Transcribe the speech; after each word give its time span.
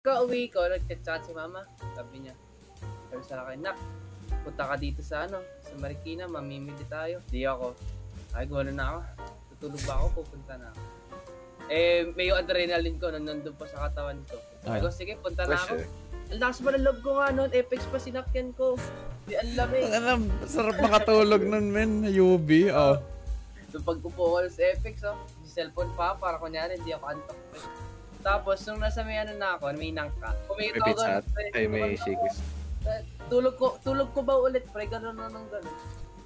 Kauwi 0.00 0.48
ko, 0.48 0.64
nag-chat 0.64 1.28
si 1.28 1.32
mama. 1.36 1.60
Sabi 1.92 2.24
niya, 2.24 2.32
sabi 3.12 3.20
sa 3.20 3.44
akin, 3.44 3.60
Nak, 3.60 3.76
punta 4.48 4.72
ka 4.72 4.80
dito 4.80 5.04
sa 5.04 5.28
ano, 5.28 5.44
sa 5.60 5.76
Marikina, 5.76 6.24
mamimili 6.24 6.88
tayo. 6.88 7.20
Di 7.28 7.44
ako. 7.44 7.76
Ay, 8.32 8.48
gano'n 8.48 8.72
na 8.72 8.96
ako. 8.96 9.00
Tutulog 9.52 9.82
ba 9.84 9.94
ako? 10.00 10.24
Pupunta 10.24 10.56
na 10.56 10.72
ako. 10.72 10.80
Eh, 11.68 12.08
may 12.16 12.32
yung 12.32 12.40
adrenaline 12.40 12.96
ko 12.96 13.12
na 13.12 13.20
nandun 13.20 13.52
pa 13.52 13.68
sa 13.68 13.92
katawan 13.92 14.24
ko. 14.24 14.40
Sabi 14.64 14.80
ko, 14.80 14.88
sige, 14.88 15.12
punta 15.20 15.44
na 15.44 15.60
ako. 15.60 15.84
Ang 16.32 16.40
lakas 16.40 16.58
ba 16.64 16.70
ng 16.72 16.84
loob 16.88 16.98
ko 17.04 17.10
nga 17.20 17.28
noon, 17.36 17.50
Apex 17.52 17.80
pa 17.92 17.98
sinakyan 18.00 18.56
ko. 18.56 18.80
Di 19.28 19.36
ang 19.36 19.52
lamig. 19.52 19.84
Ano, 19.84 20.24
sarap 20.48 20.80
makatulog 20.80 21.44
nun, 21.44 21.68
men. 21.68 22.08
UB, 22.08 22.48
oh. 22.72 22.96
So, 23.68 23.84
pag 23.84 24.00
upo 24.00 24.32
ko 24.32 24.48
sa 24.48 24.64
Apex, 24.64 25.04
oh, 25.04 25.20
cellphone 25.44 25.92
pa, 25.92 26.16
para 26.16 26.40
kunyari, 26.40 26.80
hindi 26.80 26.96
ako 26.96 27.04
antok. 27.04 27.36
Tapos, 28.20 28.60
nung 28.68 28.80
nasa 28.80 29.00
may 29.00 29.16
ano 29.16 29.32
na 29.40 29.56
ako, 29.56 29.72
may 29.80 29.92
nangka. 29.92 30.36
Kumita 30.44 30.76
ako 30.76 30.86
pizza 30.92 31.08
ganun, 31.08 31.32
pre. 31.32 31.46
ay 31.56 31.64
may 31.68 31.96
shakes. 31.96 32.36
Tulog 33.32 33.54
ko, 33.56 33.80
tulog 33.80 34.12
ko 34.12 34.20
ba 34.20 34.36
ulit, 34.36 34.64
pre? 34.68 34.84
Ganun 34.84 35.16
na 35.16 35.32
nang 35.32 35.48
ganun. 35.48 35.76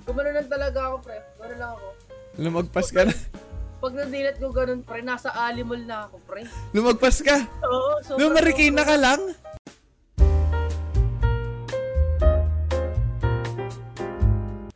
Gumano 0.02 0.30
lang 0.34 0.50
talaga 0.50 0.78
ako, 0.90 0.96
pre. 1.06 1.18
Ganun 1.38 1.58
lang 1.62 1.72
ako. 1.78 1.88
Lumagpas 2.34 2.88
ka 2.90 3.02
na. 3.06 3.14
Pag 3.78 3.94
nadilat 3.94 4.36
ko 4.42 4.50
ganun, 4.50 4.82
pre, 4.82 5.06
nasa 5.06 5.30
alimol 5.30 5.78
na 5.86 6.10
ako, 6.10 6.16
pre. 6.26 6.42
Lumagpas 6.74 7.22
ka. 7.22 7.46
Oo, 7.62 8.02
so... 8.02 8.18
Lumarikina 8.18 8.82
ka 8.82 8.96
lang. 8.98 9.22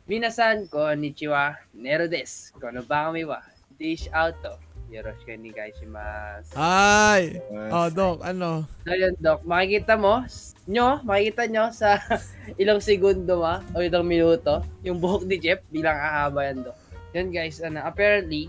Minasan 0.08 0.70
ko, 0.72 0.88
konnichiwa, 0.88 1.58
nero 1.76 2.08
des. 2.08 2.48
Kono 2.56 2.80
ba 2.80 3.12
kami 3.12 3.28
wa? 3.28 3.44
Dish 3.76 4.08
auto. 4.08 4.67
Yoroshiku 4.88 5.36
ni 5.36 5.52
gaishimasu. 5.52 6.56
Ay. 6.56 7.36
Oh, 7.68 7.88
Dok, 7.92 8.24
ano? 8.24 8.64
So 8.82 8.96
yun, 8.96 9.14
Doc, 9.20 9.44
makikita 9.44 10.00
mo, 10.00 10.24
nyo, 10.64 11.04
makikita 11.04 11.44
nyo 11.44 11.64
sa 11.70 12.00
ilang 12.62 12.80
segundo 12.80 13.44
ma, 13.44 13.60
o 13.76 13.84
ilang 13.84 14.08
minuto, 14.08 14.64
yung 14.80 14.96
buhok 14.96 15.28
ni 15.28 15.36
Jeff, 15.36 15.60
bilang 15.68 15.96
ahaba 15.96 16.48
yan, 16.48 16.64
Doc. 16.64 16.76
Yun 17.12 17.28
guys, 17.28 17.60
ano, 17.60 17.84
apparently, 17.84 18.48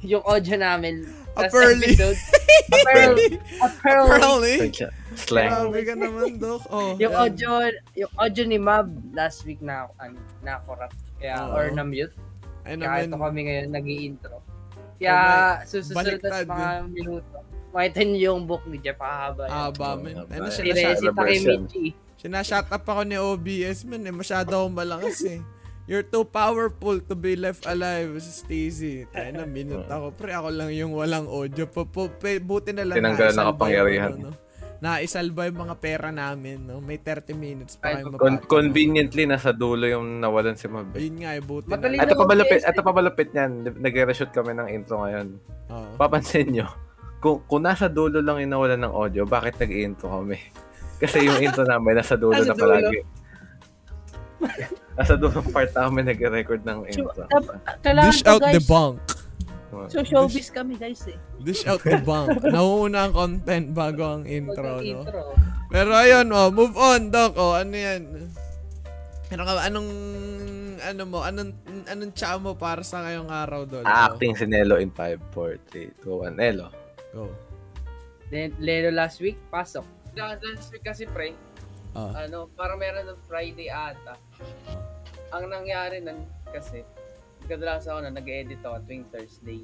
yung 0.00 0.22
audio 0.24 0.56
namin, 0.56 1.04
sa 1.34 1.46
Apparently. 1.46 1.94
episode, 1.94 2.18
apparently, 2.74 3.26
apparently, 3.62 4.54
Apparently. 4.58 4.90
Slang. 5.14 5.50
Grabe 5.50 5.80
ka 5.82 5.94
naman, 5.98 6.30
Dok. 6.38 6.62
Oh, 6.70 6.94
yung 6.98 7.14
yan. 7.14 7.22
audio, 7.22 7.50
yung 7.98 8.12
audio 8.14 8.44
ni 8.46 8.58
Mab, 8.58 8.86
last 9.10 9.42
week 9.42 9.58
na, 9.58 9.90
ano, 9.98 10.18
na 10.42 10.62
corrupt, 10.62 10.94
kaya, 11.18 11.50
Oo. 11.50 11.54
or 11.54 11.66
na-mute, 11.74 12.14
Ay 12.62 12.76
kaya 12.76 13.08
ito 13.08 13.16
naman. 13.16 13.32
kami 13.32 13.40
ngayon 13.48 13.68
nag 13.72 13.86
intro 13.88 14.38
Kaya, 15.00 15.18
susunod 15.64 15.90
na 15.90 15.96
baliktad, 15.96 16.44
sa 16.44 16.44
mga 16.46 16.68
minuto, 16.92 17.36
makita 17.72 18.00
nyo 18.04 18.18
yung 18.20 18.40
book 18.44 18.62
ni 18.68 18.76
Jeff, 18.76 19.00
ahaba 19.00 19.42
yan. 19.48 19.56
Aba, 19.72 19.88
men. 19.96 20.14
Ano, 20.20 20.44
Ay, 20.44 20.52
Si 20.52 20.60
Resi. 20.62 21.06
Takemichi. 21.08 21.86
sinashut 22.20 22.68
up 22.68 22.84
ako 22.84 23.02
ni 23.08 23.16
OBS, 23.16 23.88
man. 23.88 24.04
Eh, 24.04 24.12
masyado 24.12 24.52
akong 24.52 24.76
malakas, 24.76 25.24
eh. 25.24 25.40
You're 25.88 26.06
too 26.06 26.22
powerful 26.22 27.02
to 27.02 27.14
be 27.18 27.34
left 27.34 27.66
alive, 27.66 28.14
Stacy. 28.22 29.08
Tayo 29.10 29.30
na, 29.34 29.42
minute 29.42 29.88
ako. 29.90 30.14
Pre, 30.14 30.30
ako 30.30 30.48
lang 30.52 30.70
yung 30.70 30.94
walang 30.94 31.26
audio. 31.26 31.66
Buti 31.66 32.70
na 32.70 32.86
lang 32.86 32.94
Tinanggalan 32.94 33.34
ng 33.34 33.40
naisalba 33.40 33.50
kapangyarihan. 33.58 34.12
ano, 34.14 34.30
no? 34.30 34.49
Naisalba 34.80 35.44
yung 35.44 35.60
mga 35.68 35.76
pera 35.76 36.08
namin, 36.08 36.64
no? 36.64 36.80
May 36.80 36.96
30 36.96 37.36
minutes 37.36 37.76
pa 37.76 37.92
Ay, 37.92 38.00
kayo 38.00 38.16
Con- 38.16 38.40
mapapanood. 38.40 38.48
conveniently, 38.48 39.28
nasa 39.28 39.52
dulo 39.52 39.84
yung 39.84 40.24
nawalan 40.24 40.56
si 40.56 40.72
Mab. 40.72 40.96
Yun 40.96 41.20
nga, 41.20 41.36
eh, 41.36 41.44
buti 41.44 41.68
Madali 41.68 42.00
na. 42.00 42.08
Ito 42.08 42.16
pa 42.16 42.24
mag-test, 42.24 42.64
ito 42.64 42.80
pa 42.80 42.92
malupit 42.96 43.28
niyan. 43.36 43.52
Nag-reshoot 43.76 44.32
kami 44.32 44.56
ng 44.56 44.68
intro 44.72 45.04
ngayon. 45.04 45.36
Oo. 45.68 45.88
Papansin 46.00 46.48
nyo, 46.48 46.64
kung, 47.20 47.44
kung 47.44 47.60
nasa 47.60 47.92
dulo 47.92 48.24
lang 48.24 48.40
yung 48.40 48.56
nawalan 48.56 48.80
ng 48.80 48.94
audio, 48.96 49.28
bakit 49.28 49.60
nag-intro 49.60 50.08
kami? 50.08 50.40
Kasi 51.04 51.28
yung 51.28 51.36
intro 51.44 51.68
namin 51.68 52.00
nasa 52.00 52.16
dulo 52.16 52.40
Nasa 52.40 52.52
na 52.52 52.56
palagi. 52.56 52.98
nasa 54.96 55.14
dulo 55.20 55.44
part 55.52 55.68
namin 55.76 56.08
nag-record 56.08 56.64
ng 56.64 56.88
intro. 56.88 57.12
Dish 57.84 58.24
out 58.24 58.40
guys. 58.40 58.56
the 58.56 58.64
bunk. 58.64 58.96
So, 59.70 60.02
showbiz 60.02 60.50
kami, 60.50 60.74
guys, 60.74 61.06
eh. 61.06 61.14
Dish 61.38 61.62
out 61.64 61.78
the 61.80 62.02
bunk. 62.02 62.42
Nauuna 62.54 63.06
ang 63.06 63.14
content 63.14 63.70
bago 63.70 64.18
ang 64.18 64.24
intro, 64.26 64.82
Pag 64.82 64.82
no? 64.82 64.82
intro. 64.82 65.20
Pero 65.70 65.90
ayun, 65.94 66.26
oh, 66.34 66.50
move 66.50 66.74
on, 66.74 67.14
Doc. 67.14 67.38
Oh, 67.38 67.54
ano 67.54 67.70
yan? 67.70 68.26
Ano 69.30 69.42
ka, 69.46 69.52
anong, 69.62 69.90
ano 70.82 71.02
mo, 71.06 71.22
anong, 71.22 71.54
anong 71.86 72.12
tsa 72.12 72.34
mo 72.34 72.58
para 72.58 72.82
sa 72.82 73.06
ngayong 73.06 73.30
araw, 73.30 73.62
Dol? 73.62 73.86
Acting 73.86 74.34
si 74.34 74.42
Nelo 74.44 74.82
in 74.82 74.90
5, 74.90 75.30
4, 75.30 75.70
3, 75.70 76.02
2, 76.02 76.34
1. 76.34 76.34
Nelo. 76.34 76.66
Go. 77.14 77.30
Then, 78.26 78.50
Leno 78.58 78.90
last 78.90 79.22
week, 79.22 79.38
pasok. 79.48 79.86
Last 80.18 80.42
week 80.74 80.82
kasi, 80.82 81.06
pre, 81.06 81.38
Oh. 81.90 82.10
ano, 82.14 82.46
parang 82.54 82.78
meron 82.78 83.02
ng 83.02 83.18
Friday 83.26 83.66
ata. 83.66 84.14
Ang 85.30 85.50
nangyari 85.50 85.98
nun 85.98 86.22
kasi, 86.46 86.86
kadalasan 87.46 87.90
ako 87.92 88.00
na 88.04 88.12
nag-edit 88.12 88.60
ako 88.60 88.76
tuwing 88.84 89.06
Thursday. 89.08 89.60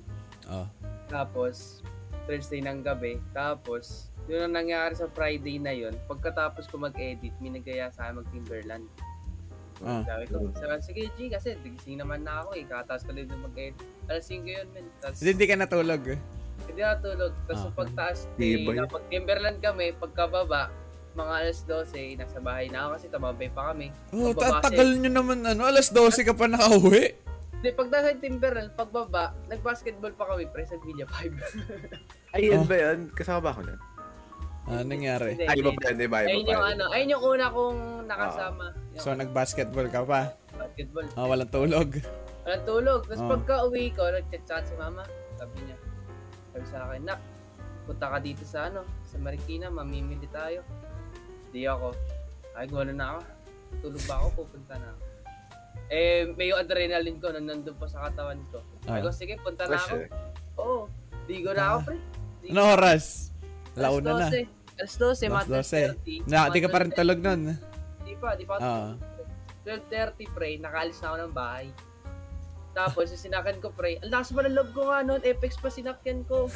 Oh. 0.46 0.66
Tapos, 1.08 1.82
Thursday 2.26 2.60
ng 2.60 2.82
gabi. 2.82 3.18
Tapos, 3.30 4.10
yun 4.26 4.42
ang 4.42 4.54
nangyari 4.58 4.94
sa 4.94 5.06
Friday 5.10 5.58
na 5.58 5.70
yun. 5.70 5.94
Pagkatapos 6.10 6.66
ko 6.66 6.78
mag-edit, 6.78 7.30
may 7.38 7.54
nagaya 7.54 7.90
sa 7.90 8.08
akin 8.10 8.22
mag-Timberland. 8.22 8.86
Ah. 9.84 10.00
Sabi 10.02 10.24
ko, 10.32 10.48
sabi, 10.56 10.80
sige 10.80 11.02
G, 11.14 11.28
kasi 11.28 11.52
nagising 11.60 12.00
naman 12.00 12.24
na 12.24 12.40
ako 12.42 12.56
eh. 12.56 12.64
Kataas 12.64 13.04
ko 13.04 13.12
lang 13.12 13.28
mag-edit. 13.28 13.76
Alas 14.08 14.24
5 14.26 14.42
yun, 14.42 14.66
men. 14.72 14.86
Tapos, 14.98 15.20
Hindi, 15.20 15.44
ka 15.44 15.54
natulog. 15.54 16.02
eh. 16.08 16.18
hindi 16.66 16.80
natulog. 16.82 17.32
Tapos, 17.46 17.62
Ah. 17.62 17.72
pagtaas, 17.76 18.18
eh, 18.40 18.56
yun? 18.58 18.88
pag 18.88 19.04
Timberland 19.12 19.58
kami, 19.60 19.92
pagkababa, 19.94 20.72
mga 21.16 21.32
alas 21.32 21.58
12, 21.64 22.16
nasa 22.16 22.40
bahay 22.40 22.68
na 22.68 22.88
ako 22.88 22.90
kasi 22.92 23.06
tumabay 23.08 23.48
pa 23.48 23.72
kami. 23.72 23.88
Oh, 24.12 24.36
tatagal 24.36 25.00
nyo 25.00 25.10
naman, 25.12 25.40
ano, 25.44 25.64
alas 25.64 25.88
12 25.88 26.24
ka 26.24 26.36
pa 26.36 26.44
nakauwi. 26.44 27.16
Hindi, 27.56 27.68
pag 27.72 27.88
nasa 27.88 28.12
Timberland, 28.14 28.70
pagbaba, 28.74 29.24
nag-basketball 29.46 30.12
pa 30.12 30.28
kami, 30.28 30.44
pre, 30.46 30.62
sa 30.62 30.76
Villa 30.78 31.08
5. 31.08 32.36
Ayun 32.36 32.62
Oh. 32.62 32.68
ba 32.68 32.76
yan? 32.76 32.98
Kasama 33.10 33.40
ba 33.40 33.50
ako 33.50 33.60
niyan? 33.64 33.80
Ah, 34.66 34.82
nangyari? 34.82 35.30
Ay, 35.38 35.56
iba 35.56 35.70
hindi. 35.70 35.78
pa 35.78 35.82
yan, 35.84 35.96
di 35.96 36.06
ba? 36.06 36.18
Iba 36.20 36.28
Ayun 36.28 36.44
yung 36.44 36.64
ano, 36.66 36.84
ayun 36.90 37.08
yung 37.08 37.24
una 37.24 37.46
kong 37.48 37.78
nakasama. 38.04 38.66
Yung 38.92 39.00
So, 39.00 39.14
nag-basketball 39.14 39.88
ka 39.88 40.02
pa. 40.02 40.20
basketball. 40.52 41.06
Ah, 41.14 41.24
walang 41.24 41.48
tulog. 41.48 41.88
Walang 42.42 42.64
tulog. 42.64 43.00
Tapos 43.04 43.20
Oh. 43.20 43.30
pagka 43.30 43.54
uwi 43.64 43.88
ko, 43.90 44.04
nag-chat 44.04 44.62
si 44.62 44.74
mama. 44.74 45.06
Sabi 45.34 45.56
niya, 45.62 45.78
sabi 46.50 46.66
sa 46.66 46.78
akin, 46.84 47.02
Nak, 47.04 47.20
punta 47.84 48.06
ka 48.08 48.18
dito 48.18 48.42
sa 48.42 48.66
ano, 48.66 48.82
sa 49.02 49.16
Marikina, 49.16 49.68
mamimili 49.68 50.26
tayo. 50.28 50.60
Di 51.50 51.64
ako. 51.64 51.94
Ay, 52.52 52.66
gano'n 52.66 52.92
na 52.92 53.06
ako. 53.12 53.20
Tulog 53.80 54.02
ba 54.04 54.14
ako? 54.18 54.28
Pupunta 54.42 54.74
na 54.76 54.88
ako. 54.90 55.02
Eh, 55.86 56.34
may 56.34 56.50
yung 56.50 56.58
adrenaline 56.58 57.18
ko 57.22 57.30
na 57.30 57.38
nandun 57.38 57.76
pa 57.78 57.86
sa 57.86 58.10
katawan 58.10 58.42
ko. 58.50 58.58
Sabi 58.82 59.00
ko, 59.00 59.10
Ah. 59.10 59.14
sige, 59.14 59.34
punta 59.38 59.70
na 59.70 59.78
Fresh 59.78 59.86
ako. 59.86 59.96
Oo. 60.58 60.78
Digo 61.26 61.50
na 61.54 61.64
ako, 61.74 61.78
pre. 61.86 61.96
Digo. 62.42 62.50
Ano 62.52 62.62
oras? 62.74 63.30
Launa 63.78 64.10
na. 64.18 64.28
Alas 64.76 64.92
12, 64.98 65.24
Alas 65.24 65.46
mga 65.46 65.62
12. 65.62 66.26
12.30. 66.26 66.28
Na, 66.28 66.38
di 66.52 66.58
ka 66.60 66.68
pa 66.68 66.78
rin 66.84 66.92
tulog 66.92 67.18
nun. 67.22 67.40
12:30. 67.54 68.04
Di 68.04 68.14
pa, 68.18 68.28
di 68.34 68.44
pa. 68.44 68.54
Ah. 68.58 68.92
12.30 69.64 70.36
pre, 70.36 70.48
nakaalis 70.58 70.98
na 71.00 71.06
ako 71.06 71.16
ng 71.22 71.34
bahay. 71.34 71.66
Tapos, 72.76 73.08
sinakan 73.08 73.56
ko 73.58 73.72
pre, 73.72 73.96
ang 74.04 74.10
lakas 74.12 74.30
ba 74.36 74.44
ng 74.44 74.52
loob 74.52 74.70
ko 74.76 74.92
nga 74.92 75.00
noon, 75.00 75.22
Apex 75.24 75.56
pa 75.56 75.72
sinakyan 75.72 76.28
ko. 76.28 76.46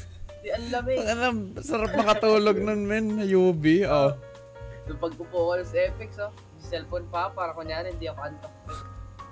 Di 0.45 0.53
ang 0.53 0.69
lamig. 0.69 1.01
Ano, 1.01 1.27
sarap 1.65 1.97
makatulog 1.97 2.61
nun, 2.61 2.85
men. 2.85 3.25
UB, 3.25 3.65
oh. 3.89 4.13
Nung 4.85 5.01
pagkupo 5.01 5.39
ko 5.49 5.53
sa 5.65 5.77
Apex, 5.81 6.21
oh, 6.21 6.31
cellphone 6.61 7.09
pa, 7.09 7.33
para 7.33 7.57
kunyari 7.57 7.95
hindi 7.95 8.05
ako 8.05 8.21
antok. 8.21 8.53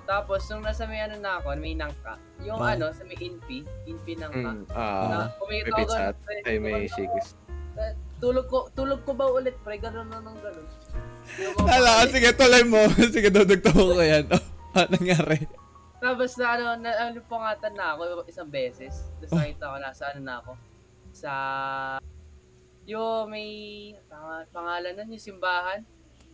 Tapos, 0.09 0.41
nung 0.49 0.65
nasa 0.65 0.89
may 0.89 1.05
ano 1.05 1.21
na 1.21 1.37
ako, 1.37 1.53
may 1.55 1.77
nangka, 1.77 2.17
yung 2.41 2.57
Ah. 2.57 2.73
ano, 2.73 2.89
sa 2.91 3.05
may 3.05 3.21
infi, 3.21 3.61
infi 3.85 4.17
nangka, 4.17 4.41
Mm, 4.57 4.65
na 4.65 4.73
ah, 4.73 5.29
kumita 5.37 5.69
may 5.69 5.85
ako 5.85 5.93
pre. 6.25 6.37
ay 6.43 6.57
may 6.57 6.89
shakes. 6.89 7.37
ako. 7.37 7.93
Tulog 8.19 8.47
ko, 8.49 8.59
tulog 8.73 9.05
ko 9.05 9.13
ba 9.13 9.29
ulit, 9.29 9.55
pre? 9.61 9.77
Ganun 9.77 10.09
na 10.09 10.19
nang 10.19 10.35
ganun. 10.41 10.65
Hala, 11.71 12.09
sige, 12.09 12.33
tuloy 12.33 12.65
mo. 12.65 12.81
sige, 13.15 13.29
dudugtong 13.29 13.77
ko 13.77 14.01
yan. 14.01 14.25
Oh, 14.27 14.43
ano 14.81 14.89
nangyari? 14.91 15.45
Tapos 16.01 16.31
na 16.35 16.47
ano, 16.49 16.65
na, 16.81 16.91
ano 17.05 17.19
pangatan 17.23 17.75
na 17.75 17.93
ako 17.93 18.01
isang 18.25 18.49
beses. 18.49 19.13
Tapos 19.21 19.31
Oh. 19.31 19.39
nakita 19.39 19.65
ko 19.67 19.77
nasa 19.77 20.03
ano 20.09 20.21
na 20.25 20.35
ako. 20.41 20.53
Sa 21.13 21.33
yung 22.83 23.29
may 23.29 23.49
pang, 24.09 24.25
pangalan 24.49 24.97
nun, 24.97 25.13
yung 25.13 25.27
simbahan. 25.29 25.85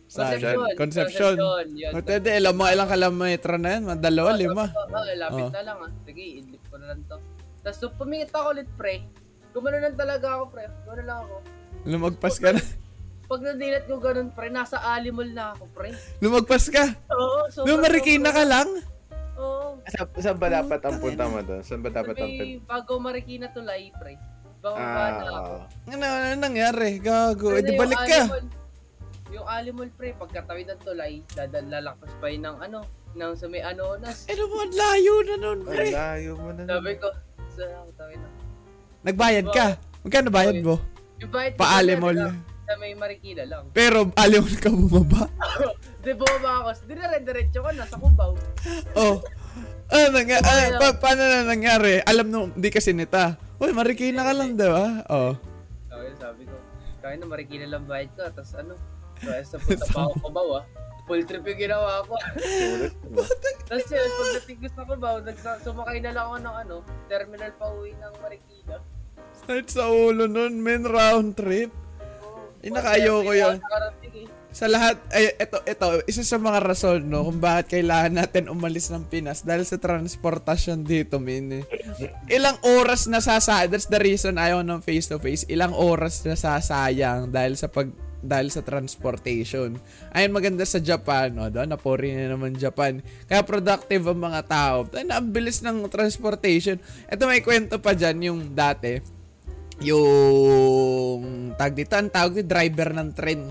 Saan? 0.05 0.37
Concepcion. 0.37 0.77
Concepcion. 0.77 1.35
Yun. 1.73 1.91
Matindi, 1.91 2.29
ilang 2.31 2.55
mga 2.55 2.71
ilang 2.71 2.89
kilometro 2.89 3.53
na 3.57 3.69
yan. 3.71 3.81
Mga 3.83 3.99
dalawa, 3.99 4.29
lima. 4.33 4.63
Oo, 4.67 4.85
oo, 4.87 5.13
lapit 5.15 5.43
Oh. 5.43 5.49
na 5.49 5.61
lang 5.63 5.77
ah. 5.79 5.91
Sige, 6.03 6.23
idlip 6.39 6.63
ko 6.67 6.75
na 6.77 6.85
lang 6.93 7.01
to. 7.05 7.17
Tapos 7.59 7.77
nung 7.81 7.95
pumingit 7.97 8.29
ako 8.29 8.47
ulit, 8.51 8.69
pre. 8.75 8.95
Gumano 9.51 9.77
lang 9.79 9.95
talaga 9.95 10.27
ako, 10.35 10.43
pre. 10.47 10.63
Gumano 10.83 11.01
lang 11.01 11.19
ako. 11.19 11.35
Lumagpas 11.85 12.35
ka 12.37 12.49
na. 12.51 12.61
Pag 13.25 13.41
nadilat 13.41 13.83
ko 13.83 13.97
ganun, 13.97 14.29
pre, 14.29 14.47
nasa 14.47 14.77
alimol 14.85 15.25
na 15.27 15.57
ako, 15.57 15.63
pre. 15.73 15.89
Lumagpas 16.19 16.69
ka. 16.69 16.85
Oo, 17.09 17.49
so 17.49 17.65
Lumarikina 17.65 18.29
ka 18.29 18.45
lang. 18.45 18.69
Oo. 19.35 19.81
Sa, 19.87 20.05
saan 20.15 20.37
ba 20.37 20.47
dapat 20.47 20.79
ang 20.79 20.97
punta 20.97 21.25
mo 21.25 21.41
doon? 21.41 21.59
Saan 21.59 21.81
ba 21.81 21.89
dapat 21.89 22.13
ang 22.15 22.29
May 22.31 22.57
bago 22.59 23.01
Marikina 23.01 23.49
tulay, 23.49 23.89
pre. 23.91 24.21
Bababa 24.61 24.81
na 25.11 25.23
ako. 25.31 25.53
Ah, 25.59 25.65
Ano, 25.91 26.05
ano 26.05 26.35
nangyari? 26.39 26.97
Gago. 26.97 27.49
Eh, 27.51 27.61
di 27.61 27.73
balik 27.73 27.99
ka. 27.99 28.21
animal- 28.29 28.63
Yung 29.35 29.47
animal 29.51 29.91
pre, 29.99 30.15
pagkatawid 30.15 30.71
ng 30.71 30.79
tulay, 30.79 31.19
lalakas 31.67 32.11
pa 32.23 32.31
yun 32.31 32.47
ng 32.47 32.57
ano, 32.63 32.79
ng 33.19 33.31
sa 33.35 33.51
may 33.51 33.59
anonas. 33.59 34.23
Eh, 34.31 34.33
ano 34.39 34.47
mo, 34.47 34.63
ang 34.63 34.71
layo 34.71 35.13
na 35.27 35.35
nun, 35.35 35.59
ang 35.59 35.75
pre. 35.75 35.91
layo 35.91 36.31
mo 36.39 36.49
na. 36.55 36.63
Sabi 36.63 36.91
ko, 36.95 37.07
sa 37.51 37.63
ako 37.83 37.89
tawid 37.99 38.19
na. 38.23 38.29
Nagbayad 39.03 39.47
ka. 39.51 39.65
Magkano 40.07 40.29
bayad 40.31 40.63
mo? 40.63 40.79
Yung 41.19 41.31
bait 41.35 41.51
ko 41.51 41.67
Paalimol. 41.67 42.15
sa- 42.15 42.53
Sa 42.65 42.73
may 42.81 42.97
Marikina 42.97 43.43
lang. 43.45 43.69
Pero 43.75 44.09
alimol 44.17 44.55
ka 44.55 44.71
bumaba. 44.71 45.27
Di 46.03 46.15
bumaba 46.15 46.51
ako. 46.65 46.87
Di 46.87 46.93
na 46.95 47.11
rin 47.11 47.21
diretso 47.27 47.59
ko, 47.59 47.69
nasa 47.75 47.99
Cubao. 47.99 48.33
Oh. 48.95 49.19
Ano 49.91 50.17
nga, 50.25 50.39
ah, 50.41 50.79
pa- 50.79 50.97
paano 50.97 51.21
na 51.27 51.45
nangyari? 51.45 52.01
Alam 52.07 52.27
no, 52.31 52.39
di 52.55 52.73
kasi 52.73 52.95
nita. 52.95 53.37
Uy, 53.61 53.69
marikina 53.75 54.25
ka 54.25 54.33
lang, 54.33 54.57
di 54.57 54.65
ba? 54.65 55.05
Oh. 55.11 55.37
Okay, 55.91 56.11
sabi 56.17 56.43
ko, 56.49 56.55
kaya 57.05 57.21
na 57.21 57.29
Marikina 57.29 57.69
lang 57.69 57.85
bayad 57.85 58.09
ko. 58.17 58.25
Tapos 58.25 58.57
ano, 58.57 58.73
kaya 59.21 59.41
sa 59.45 59.57
punta 59.61 59.85
pa 59.89 59.99
ako 60.07 60.13
Cubao 60.23 60.51
ah. 60.59 60.65
Full 61.05 61.21
trip 61.29 61.45
yung 61.45 61.61
ginawa 61.69 62.01
ko. 62.01 62.17
Tapos 63.69 63.87
yun, 63.93 64.09
pagdating 64.09 64.57
ko 64.57 64.67
sa 64.73 64.83
nagsa- 65.21 65.61
sumakay 65.61 66.01
na 66.01 66.17
lang 66.17 66.25
ako 66.25 66.37
ng 66.41 66.55
ano, 66.65 66.75
terminal 67.05 67.51
pa 67.61 67.65
uwi 67.69 67.93
ng 67.93 68.13
Marikina. 68.25 68.81
Kahit 69.45 69.69
sa 69.69 69.93
ulo 69.93 70.25
nun, 70.25 70.57
men, 70.65 70.81
round 70.81 71.37
trip. 71.37 71.69
Eh, 72.65 72.73
nakaayaw 72.73 73.17
ko 73.21 73.31
yun. 73.37 73.55
Nakarating 73.61 74.15
eh. 74.25 74.27
Sa 74.55 74.71
lahat, 74.71 74.95
ay, 75.11 75.35
ito, 75.35 75.59
ito, 75.67 75.87
isa 76.07 76.23
sa 76.23 76.39
mga 76.39 76.63
rason, 76.63 77.03
no, 77.03 77.27
kung 77.27 77.43
bakit 77.43 77.75
kailangan 77.75 78.23
natin 78.23 78.47
umalis 78.47 78.87
ng 78.87 79.03
Pinas 79.05 79.43
dahil 79.43 79.67
sa 79.67 79.75
transportasyon 79.75 80.87
dito, 80.87 81.19
min. 81.19 81.59
eh. 81.59 81.63
Ilang 82.31 82.55
oras 82.63 83.11
na 83.11 83.19
sasayang, 83.19 83.67
that's 83.67 83.91
the 83.91 83.99
reason 83.99 84.39
ayaw 84.39 84.63
ng 84.63 84.79
face-to-face, 84.79 85.45
ilang 85.51 85.75
oras 85.75 86.23
na 86.23 86.39
sasayang 86.39 87.29
dahil 87.35 87.59
sa 87.59 87.67
pag, 87.67 87.91
dahil 88.25 88.49
sa 88.49 88.65
transportation. 88.65 89.77
Ayun 90.11 90.33
maganda 90.33 90.65
sa 90.65 90.81
Japan, 90.81 91.31
no, 91.31 91.47
doon, 91.47 91.69
napori 91.69 92.11
na 92.11 92.33
naman 92.33 92.57
Japan. 92.57 92.99
Kaya 93.29 93.45
productive 93.45 94.03
ang 94.09 94.21
mga 94.21 94.41
tao. 94.49 94.77
Ay, 94.91 95.05
na, 95.05 95.21
ang 95.21 95.29
bilis 95.29 95.61
ng 95.61 95.85
transportation. 95.87 96.81
Ito 97.07 97.29
may 97.29 97.45
kwento 97.45 97.77
pa 97.77 97.93
dyan, 97.93 98.17
yung 98.25 98.41
dati, 98.57 98.99
yung 99.79 101.53
tag 101.55 101.77
dito, 101.77 101.95
ang 101.95 102.11
tawag 102.11 102.41
dito, 102.41 102.49
driver 102.49 102.89
ng 102.95 103.09
tren. 103.13 103.41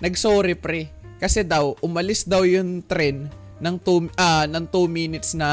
Nagsorry 0.00 0.56
pre. 0.56 0.88
Kasi 1.20 1.44
daw, 1.44 1.76
umalis 1.84 2.24
daw 2.24 2.48
yung 2.48 2.80
tren 2.88 3.28
ng 3.60 3.76
2 3.76 4.16
ah 4.16 4.48
ng 4.48 4.64
2 4.72 4.88
minutes 4.88 5.36
na 5.36 5.48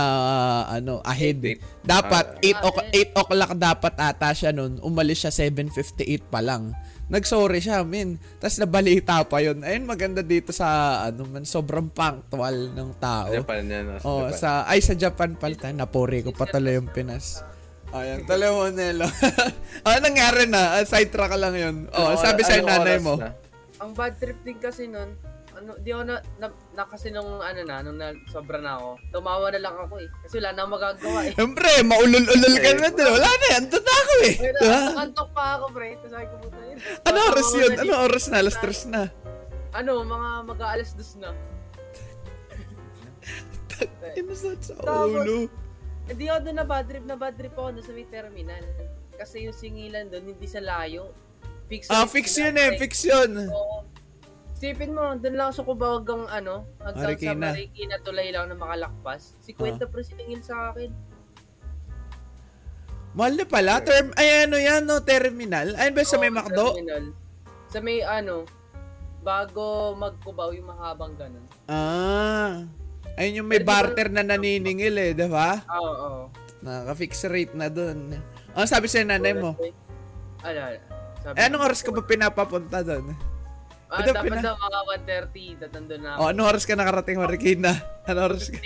ano 0.72 1.04
ahead. 1.04 1.44
Eight. 1.44 1.60
Dapat 1.84 2.40
8 2.40 2.56
Ah, 2.56 2.72
o'clock, 2.72 2.88
8 2.96 3.12
o'clock 3.20 3.52
dapat 3.60 3.94
ata 4.00 4.32
siya 4.32 4.56
noon. 4.56 4.80
Umalis 4.80 5.28
siya 5.28 5.32
7:58 5.36 6.24
pa 6.32 6.40
lang. 6.40 6.72
Nagsorry 7.08 7.58
siya, 7.58 7.82
min. 7.82 8.20
Tapos 8.36 8.58
nabalita 8.58 9.24
pa 9.24 9.40
yun. 9.40 9.60
Ayun, 9.60 9.84
maganda 9.84 10.20
dito 10.20 10.52
sa, 10.52 10.68
ano 11.06 11.24
man, 11.24 11.44
sobrang 11.44 11.88
punctual 11.88 12.70
ng 12.70 12.90
tao. 12.98 13.32
Japan 13.32 13.64
yan. 13.64 13.86
Sa 13.96 14.04
Oh, 14.04 14.22
Japan. 14.26 14.36
sa 14.36 14.50
ay 14.66 14.80
sa 14.80 14.94
Japan 14.94 15.32
pala. 15.34 15.72
Napuri 15.72 16.20
ko 16.20 16.32
pa 16.32 16.44
tuloy 16.46 16.76
yung 16.76 16.88
Pinas. 16.88 17.48
Ayan, 17.90 18.28
tuloy 18.28 18.52
mo 18.52 18.68
Nelo. 18.68 19.08
ano 19.82 19.98
nangyari 20.04 20.44
na? 20.46 20.76
Ah, 20.76 20.84
Sidetrack 20.84 21.32
ka 21.32 21.40
lang 21.40 21.56
yun. 21.56 21.76
Oh, 21.90 22.12
Ano- 22.12 22.20
sabi 22.20 22.44
sa 22.44 22.60
nanay 22.60 23.00
mo. 23.00 23.16
na? 23.16 23.32
Ang 23.78 23.96
bad 23.96 24.18
trip 24.18 24.42
din 24.42 24.60
kasi 24.60 24.86
nun, 24.86 25.16
ano, 25.58 25.74
di 25.78 25.90
ako 25.90 26.04
na, 26.06 26.16
na, 26.38 26.48
na 26.74 26.84
kasi 26.86 27.10
nung 27.10 27.42
ano 27.42 27.62
na, 27.66 27.76
nung 27.82 27.98
na, 27.98 28.14
sobra 28.30 28.58
na 28.58 28.78
ako, 28.78 28.90
tumawa 29.12 29.50
na 29.50 29.60
lang 29.60 29.76
ako 29.76 29.98
eh. 29.98 30.10
Kasi 30.22 30.38
wala 30.38 30.54
na 30.54 30.60
akong 30.62 30.76
magagawa 30.78 31.20
eh. 31.26 31.34
Siyempre, 31.34 31.70
maulol-ulol 31.82 32.56
ka 32.58 32.70
na 32.78 32.90
din. 32.90 33.08
Wala 33.10 33.30
na 33.30 33.48
yan. 33.58 33.64
Doon 33.68 33.84
na 33.84 33.96
ako 33.98 34.14
eh. 34.22 34.34
Kaya 34.38 34.54
Diba? 34.54 34.80
na, 34.80 35.02
antok 35.02 35.30
pa 35.34 35.44
ako 35.58 35.66
pre, 35.74 35.88
tapos 35.98 36.12
sabi 36.14 36.26
ko 36.26 36.36
puta 36.40 36.60
yun. 36.64 36.78
Ano 37.04 37.18
oras 37.28 37.50
yun? 37.52 37.72
Ano 37.76 37.94
oras 38.06 38.26
na? 38.30 38.36
Alas 38.38 38.58
tres 38.58 38.82
na. 38.86 39.02
Ano, 39.74 39.92
mga 40.02 40.30
mag-aalas 40.48 40.92
dos 40.94 41.12
na. 41.18 41.30
Inasat 44.18 44.60
sa 44.64 44.74
ulo. 45.06 45.46
Hindi 46.08 46.26
ako 46.32 46.40
doon 46.40 46.58
na 46.58 46.66
bad 46.66 46.86
trip, 46.88 47.04
na 47.06 47.16
bad 47.20 47.36
trip 47.36 47.54
ako 47.54 47.70
doon 47.76 47.86
sa 47.86 47.94
may 47.94 48.08
terminal. 48.08 48.64
Kasi 49.18 49.46
yung 49.46 49.54
singilan 49.54 50.08
doon, 50.08 50.34
hindi 50.34 50.48
sa 50.48 50.64
layo. 50.64 51.12
Fix 51.68 51.92
Ah, 51.92 52.08
fix 52.08 52.32
yun 52.40 52.56
eh. 52.56 52.74
pre. 52.74 52.80
Fix 52.80 52.94
yun. 53.04 53.52
Oo. 53.52 53.84
Sipin 54.58 54.90
mo, 54.90 55.14
doon 55.14 55.36
lang 55.38 55.54
sa 55.54 55.62
Cubao 55.62 56.02
hanggang 56.02 56.26
ano, 56.28 56.66
hanggang 56.82 57.14
Marikina. 57.14 57.30
sa 57.46 57.54
Marikina 57.54 57.96
tulay 58.02 58.34
lang 58.34 58.50
na 58.50 58.58
makalakpas. 58.58 59.38
Si 59.38 59.54
Kwenta 59.54 59.86
Ah. 59.86 59.88
pre 59.88 60.02
siningil 60.02 60.42
sa 60.42 60.74
akin. 60.74 60.90
Mahal 63.14 63.34
na 63.36 63.46
pala. 63.46 63.78
Term, 63.82 64.10
ay 64.14 64.46
ano 64.46 64.58
yan, 64.58 64.82
no? 64.84 64.98
Terminal. 65.00 65.74
Ayun 65.76 65.94
ba 65.94 66.02
sa 66.02 66.18
may 66.18 66.30
Oo, 66.30 66.36
McDo? 66.36 66.66
terminal. 66.74 67.06
Sa 67.68 67.80
may 67.80 68.02
ano, 68.02 68.50
bago 69.22 69.94
magkubaw 69.94 70.50
yung 70.54 70.68
mahabang 70.68 71.14
ganun. 71.14 71.46
Ah. 71.66 72.66
Ayun 73.16 73.42
yung 73.42 73.50
may 73.50 73.58
Pero 73.58 73.70
barter 73.70 74.10
na 74.10 74.22
naniningil 74.24 74.94
eh, 74.96 75.12
di 75.14 75.26
ba? 75.28 75.62
Oo, 75.68 75.94
oo. 75.94 76.22
Naka-fix 76.60 77.26
rate 77.26 77.54
na 77.54 77.70
dun. 77.70 78.18
Ano 78.52 78.66
sabi 78.66 78.86
sa'yo 78.86 79.06
nanay 79.06 79.34
mo? 79.34 79.54
Ano, 80.42 80.60
ano. 80.64 80.82
Sabi 81.20 81.36
Eh, 81.36 81.46
anong 81.46 81.62
oras 81.64 81.82
ka 81.82 81.90
ba 81.90 82.02
pinapapunta 82.02 82.82
doon? 82.82 83.14
Ah, 83.88 84.04
Ito, 84.04 84.12
dapat 84.12 84.28
pina- 84.28 84.44
daw 84.44 84.56
mga 84.60 84.80
1.30, 85.32 85.64
tatandun 85.64 86.00
na 86.04 86.10
ako. 86.12 86.20
O, 86.20 86.28
anong 86.28 86.48
oras 86.52 86.64
ka 86.68 86.76
nakarating 86.76 87.24
Marikina? 87.24 87.72
Anong 88.04 88.26
oras 88.36 88.52
ka? 88.52 88.60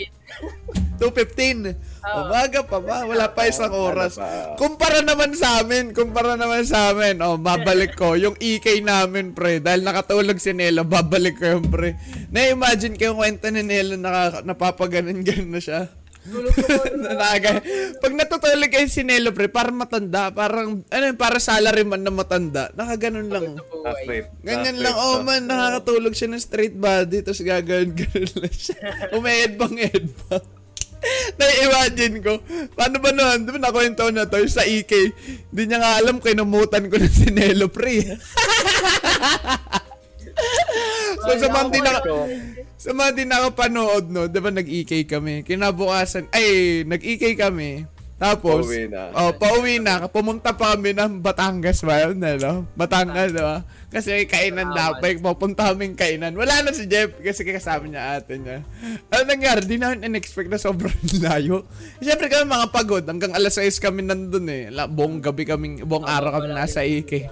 2.15. 0.98 1.78
Oo. 2.02 2.18
Umaga 2.26 2.60
pa 2.62 2.78
ba? 2.78 3.06
Wala 3.06 3.30
pa 3.30 3.46
isang 3.46 3.70
oras. 3.70 4.18
Ano 4.18 4.26
pa? 4.26 4.58
Kumpara 4.58 5.02
naman 5.02 5.34
sa 5.34 5.62
amin, 5.62 5.94
kumpara 5.94 6.34
naman 6.34 6.66
sa 6.66 6.90
amin. 6.90 7.22
Oh, 7.22 7.38
babalik 7.38 7.94
ko 7.94 8.18
yung 8.18 8.34
EK 8.38 8.82
namin, 8.82 9.34
pre. 9.34 9.62
Dahil 9.62 9.82
nakatulog 9.82 10.38
si 10.38 10.54
Nelo, 10.54 10.82
babalik 10.84 11.38
ko 11.38 11.46
yung 11.54 11.70
pre. 11.70 12.02
Na-imagine 12.30 12.98
ko 12.98 13.14
yung 13.14 13.20
kwento 13.20 13.50
ni 13.50 13.62
Nelo 13.62 13.98
na 13.98 14.42
napapaganon-ganon 14.42 15.50
na 15.50 15.62
siya. 15.62 15.86
Tulog 16.22 16.54
ko 16.54 16.66
Nanaga. 16.94 17.58
Pag 18.04 18.14
natutulog 18.14 18.70
kayo 18.70 18.86
si 18.86 19.02
Nelo, 19.02 19.34
pre, 19.34 19.50
parang 19.50 19.82
matanda. 19.82 20.30
Parang, 20.30 20.86
ano 20.86 21.04
yun, 21.10 21.18
para 21.18 21.42
salaryman 21.42 21.98
na 21.98 22.14
matanda. 22.14 22.70
Nakaganon 22.78 23.28
lang. 23.30 23.58
straight. 24.06 24.30
Ganyan 24.46 24.78
lang, 24.78 24.94
oh 24.94 25.26
man, 25.26 25.50
nakakatulog 25.50 26.14
siya 26.14 26.30
ng 26.30 26.44
straight 26.44 26.78
body, 26.78 27.26
tapos 27.26 27.42
gagawin 27.42 27.98
gano'n 27.98 28.34
lang 28.38 28.54
siya. 28.54 28.78
Umehedbang 29.18 29.76
headbang. 29.82 30.46
Na-imagine 31.42 32.22
ko, 32.22 32.34
paano 32.78 33.02
ba 33.02 33.10
noon? 33.10 33.42
Di 33.42 33.50
ba 33.50 33.58
nakwento 33.58 34.06
na 34.14 34.30
to 34.30 34.38
sa 34.46 34.62
EK? 34.62 34.94
Hindi 35.50 35.64
niya 35.66 35.82
nga 35.82 35.98
alam, 35.98 36.22
kinumutan 36.22 36.86
ko 36.86 37.02
na 37.02 37.10
si 37.10 37.34
Nelo, 37.34 37.74
pre. 37.74 38.06
So, 41.22 41.32
sa 41.38 41.48
mga 41.54 41.68
di 41.70 41.80
na, 41.80 41.94
sa 42.76 42.92
mga 42.92 43.12
di 43.14 43.24
nakapanood, 43.30 44.06
no, 44.10 44.26
di 44.26 44.40
ba 44.42 44.50
nag-EK 44.50 45.06
kami? 45.06 45.46
Kinabukasan, 45.46 46.28
ay, 46.34 46.82
nag-EK 46.84 47.38
kami. 47.38 47.86
Tapos, 48.22 48.70
Pauwi 48.70 48.86
na. 48.86 49.10
Oh, 49.18 49.34
pauwi 49.34 49.82
na. 49.82 50.06
Pumunta 50.06 50.54
pa 50.54 50.78
kami 50.78 50.94
ng 50.94 51.26
Batangas 51.26 51.82
ba 51.82 52.06
yun, 52.06 52.22
ano? 52.22 52.70
Batangas, 52.78 53.34
di 53.34 53.42
ba? 53.42 53.66
Kasi 53.90 54.30
kainan 54.30 54.78
dapat. 54.78 55.18
Pupunta 55.18 55.74
kaming 55.74 55.98
kainan. 55.98 56.38
Wala 56.38 56.62
na 56.62 56.70
si 56.70 56.86
Jeff 56.86 57.18
kasi 57.18 57.42
kasama 57.42 57.90
niya 57.90 58.22
ate 58.22 58.38
niya. 58.38 58.62
Ano 59.10 59.26
nangyari? 59.26 59.66
Di 59.66 59.82
namin 59.82 60.06
in-expect 60.06 60.54
na 60.54 60.62
sobrang 60.62 60.94
layo. 61.26 61.66
Siyempre 61.98 62.30
kami 62.30 62.46
mga 62.46 62.70
pagod. 62.70 63.02
Hanggang 63.10 63.34
alas 63.34 63.58
6 63.58 63.82
kami 63.82 64.06
nandun 64.06 64.46
eh. 64.54 64.70
Buong 64.86 65.18
gabi 65.18 65.42
kaming, 65.42 65.82
buong 65.90 66.06
araw 66.06 66.38
kami 66.38 66.54
nasa 66.54 66.86
Ike. 66.86 67.26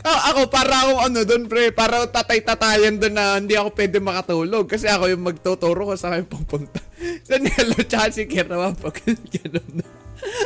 Ah, 0.00 0.32
ako, 0.32 0.48
para 0.48 0.72
akong 0.72 1.00
ano 1.12 1.20
doon, 1.28 1.44
pre. 1.44 1.68
Para 1.76 2.08
tatay-tatayan 2.08 2.96
doon 2.96 3.14
na 3.14 3.36
hindi 3.36 3.52
ako 3.52 3.76
pwede 3.76 4.00
makatulog. 4.00 4.64
Kasi 4.64 4.88
ako 4.88 5.12
yung 5.12 5.24
magtuturo 5.28 5.92
ko 5.92 5.94
sa 5.96 6.16
kami 6.16 6.24
pupunta. 6.24 6.80
Sa 7.28 7.40
Nelo, 7.40 7.80
tsaka 7.84 8.12
si 8.12 8.24
Kira, 8.28 8.72
pag 8.76 8.96
ganun 9.36 9.70
na. 9.80 9.86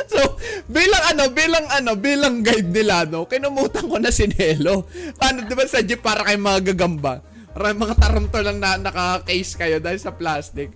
So, 0.07 0.39
bilang 0.71 1.03
ano, 1.11 1.23
bilang 1.35 1.67
ano, 1.67 1.91
bilang 1.99 2.39
guide 2.39 2.71
nila, 2.71 3.03
no, 3.03 3.27
kinumutan 3.27 3.91
ko 3.91 3.99
na 3.99 4.07
si 4.07 4.27
Nelo. 4.31 4.87
Paano, 5.19 5.43
di 5.43 5.51
ba 5.51 5.67
sa 5.67 5.83
jeep 5.83 5.99
para 5.99 6.23
kay 6.23 6.39
mga 6.39 6.71
gagamba? 6.71 7.19
Para 7.51 7.75
mga 7.75 7.95
taranto 7.99 8.39
lang 8.39 8.59
na 8.59 8.79
naka-case 8.79 9.55
kayo 9.59 9.83
dahil 9.83 9.99
sa 9.99 10.15
plastic. 10.15 10.71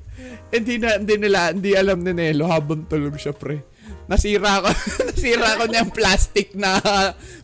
Hindi 0.51 0.83
na, 0.83 0.99
hindi 0.99 1.15
nila, 1.15 1.55
hindi 1.55 1.71
alam 1.75 2.03
ni 2.03 2.11
Nelo 2.11 2.51
habang 2.51 2.83
tulog 2.91 3.15
siya, 3.15 3.31
pre. 3.31 3.63
Nasira 4.09 4.65
ko, 4.65 4.69
nasira 5.13 5.61
ko 5.61 5.63
niya 5.69 5.85
yung 5.85 5.93
plastic 5.93 6.57
na 6.57 6.81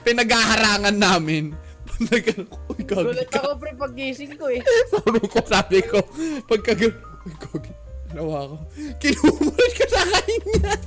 pinaghaharangan 0.02 0.98
namin. 0.98 1.54
Nag- 1.96 2.50
Uy, 2.74 2.82
gagi 2.84 3.06
Gulat 3.08 3.30
ka. 3.30 3.40
ako 3.40 3.56
pre 3.56 3.72
pag-gising 3.78 4.34
ko 4.36 4.50
eh. 4.50 4.60
Sabi 4.92 5.20
ko, 5.30 5.38
sabi 5.46 5.80
ko, 5.86 6.02
pagka 6.50 6.74
uy, 6.74 6.90
gagi, 6.92 7.72
nawa 8.12 8.50
ko. 8.50 8.56
Kinumulot 9.00 9.72
ko 9.78 9.86
sa 9.88 10.02
kanya. 10.04 10.74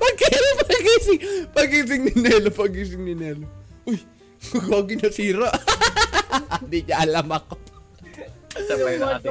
Pagka, 0.00 0.26
pagising, 0.66 1.20
pagising 1.54 2.02
ni 2.02 2.14
Nelo, 2.18 2.50
pagising 2.50 3.02
ni 3.04 3.14
Nelo. 3.14 3.46
Uy, 3.86 3.98
gagi 4.52 4.94
nasira. 4.98 5.50
Hindi 6.62 6.82
niya 6.82 7.06
alam 7.06 7.30
ako. 7.30 7.54
Sabay 8.56 8.96
Yung 8.96 9.06
mod 9.06 9.22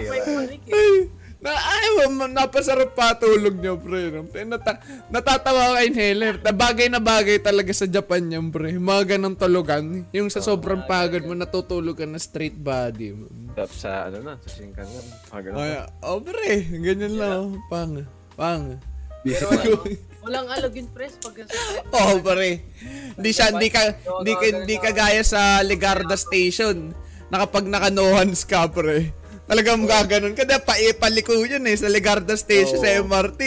Na, 1.45 1.53
ay, 1.53 2.09
napasarap 2.33 2.97
patulog 2.97 3.53
niyo, 3.61 3.77
pre. 3.77 4.09
no? 4.09 4.25
Pre, 4.25 4.41
Nata- 4.49 4.81
natatawa 5.13 5.77
ka 5.77 5.85
inhaler. 5.85 6.41
Na 6.41 6.49
bagay 6.49 6.89
na 6.89 6.97
bagay 6.97 7.37
talaga 7.37 7.69
sa 7.69 7.85
Japan 7.85 8.25
yan, 8.33 8.49
pre. 8.49 8.73
Mga 8.73 9.13
ganong 9.13 9.37
tulugan. 9.37 10.09
Yung 10.09 10.33
sa 10.33 10.41
sobrang 10.41 10.89
pagod 10.89 11.21
mo, 11.21 11.37
natutulog 11.37 12.01
ka 12.01 12.09
na 12.09 12.17
straight 12.17 12.57
body. 12.57 13.13
Tapos 13.53 13.77
sa, 13.77 14.09
ano 14.09 14.25
na, 14.25 14.33
sa 14.41 14.49
singkan 14.49 14.89
na. 14.89 15.01
Ganun. 15.37 15.61
Ay, 15.61 15.85
oh, 16.01 16.17
pre. 16.17 16.65
Ganyan 16.81 17.13
lang. 17.13 17.37
oh. 17.37 17.61
Pang. 17.69 17.93
Pang. 18.33 18.81
Pero 19.21 19.45
ano, 19.49 19.85
walang 20.25 20.49
alog 20.49 20.73
yung 20.77 20.89
press 20.93 21.17
pag. 21.21 21.45
Oh, 21.93 22.21
pare. 22.25 22.61
Hindi 23.17 23.29
siya, 23.33 23.53
hindi 23.53 23.69
ka, 23.69 23.81
hindi 24.21 24.33
ka, 24.33 24.45
hindi 24.65 24.75
ka 24.81 24.89
gaya 24.93 25.21
sa 25.21 25.61
Legarda 25.61 26.17
Station. 26.17 26.93
Na 27.29 27.41
kapag 27.45 27.69
naka-no-hands 27.69 28.45
ka, 28.45 28.65
pre. 28.69 29.13
Talagang 29.45 29.85
gaganon 29.85 30.33
ka. 30.33 30.43
Dahil 30.43 30.61
pa, 30.61 30.73
paliko 30.99 31.37
yun 31.37 31.65
eh, 31.65 31.77
sa 31.77 31.85
Legarda 31.85 32.33
Station, 32.33 32.81
sa 32.81 32.89
MRT. 32.89 33.41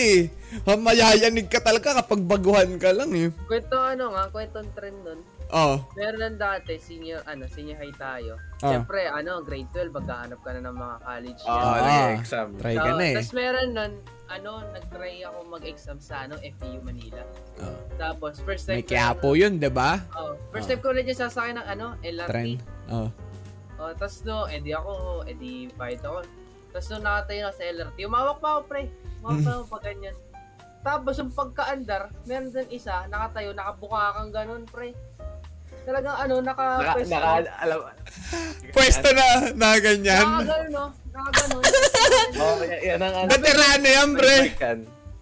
Ha, 0.64 0.74
mayayanig 0.74 1.50
ka 1.50 1.60
talaga 1.60 2.00
kapag 2.00 2.24
baguhan 2.24 2.80
ka 2.80 2.94
lang 2.94 3.10
eh. 3.12 3.28
Kwento 3.44 3.76
ano 3.76 4.16
nga, 4.16 4.30
kwentong 4.32 4.70
trend 4.72 4.96
nun. 5.04 5.20
Oh. 5.48 5.80
Meron 5.96 6.20
lang 6.20 6.36
dati, 6.36 6.76
senior, 6.76 7.24
ano, 7.24 7.48
senior 7.48 7.76
high 7.76 7.96
tayo. 7.96 8.36
Ah. 8.60 8.68
Siyempre, 8.72 9.08
ano, 9.08 9.40
grade 9.40 9.68
12, 9.72 9.92
maghahanap 9.92 10.40
ka 10.40 10.50
na 10.52 10.60
ng 10.62 10.76
mga 10.76 10.96
college. 11.00 11.40
Ah, 11.44 11.56
Ah. 11.56 11.80
nag-exam. 12.12 12.48
Try 12.60 12.74
ka 12.76 12.90
na 12.92 13.04
eh. 13.04 13.14
Tapos 13.16 13.32
meron 13.32 13.68
nun, 13.72 13.92
ano, 14.28 14.50
nag-try 14.70 15.14
ako 15.24 15.38
mag-exam 15.48 15.96
sa, 15.98 16.28
ano, 16.28 16.36
FEU 16.36 16.80
Manila. 16.84 17.22
Oh. 17.64 17.76
Tapos, 17.96 18.40
first 18.44 18.68
time 18.68 18.80
May 18.80 18.84
Quiapo 18.84 19.32
yun, 19.34 19.56
di 19.56 19.72
ba? 19.72 20.04
Oh, 20.14 20.36
first 20.52 20.68
Ah. 20.68 20.76
time 20.76 20.80
ko 20.80 20.92
ulit 20.92 21.08
yung 21.08 21.16
sasakay 21.18 21.52
ng, 21.56 21.64
ano, 21.66 21.86
LRT. 22.02 22.28
Trend. 22.28 22.56
Oh. 22.88 23.08
Oh, 23.78 23.92
tapos 23.92 24.23
no, 24.23 24.44
edi 24.44 24.70
ako, 24.70 24.92
edi 25.25 25.70
fight 25.73 26.02
ako. 26.02 26.26
Tapos 26.68 26.87
nung 26.90 27.04
nakatayo 27.04 27.40
na 27.42 27.52
sa 27.52 27.64
LRT, 27.64 27.99
umawak 28.02 28.38
pa 28.38 28.49
ako, 28.52 28.61
pre. 28.66 28.82
Umawak 29.18 29.40
pa 29.40 29.50
ako 29.52 29.64
pa 29.66 29.78
ganyan. 29.80 30.16
Tapos 30.80 31.14
yung 31.16 31.30
pagka-andar, 31.30 32.02
meron 32.25 32.50
din 32.50 32.68
isa, 32.70 33.06
nakatayo, 33.06 33.50
nakabuka 33.50 34.14
kang 34.14 34.30
ganun, 34.30 34.62
pre. 34.64 34.94
Talagang 35.85 36.16
ano, 36.18 36.35
naka, 36.38 36.66
Naka, 36.76 36.92
pwesto. 36.92 37.12
naka, 37.14 37.30
alam, 37.56 37.78
Pwesto 38.75 39.08
na, 39.11 39.26
na 39.54 39.68
ganyan. 39.78 40.25
Nakaganon, 40.26 40.68
no? 40.68 40.85
Nakaganon. 41.08 41.62
oh, 42.42 42.56
yan, 42.61 42.99
ang 42.99 43.14
ano. 43.16 43.28
Veterano 43.30 43.87
yan, 43.88 44.11
pre. 44.12 44.37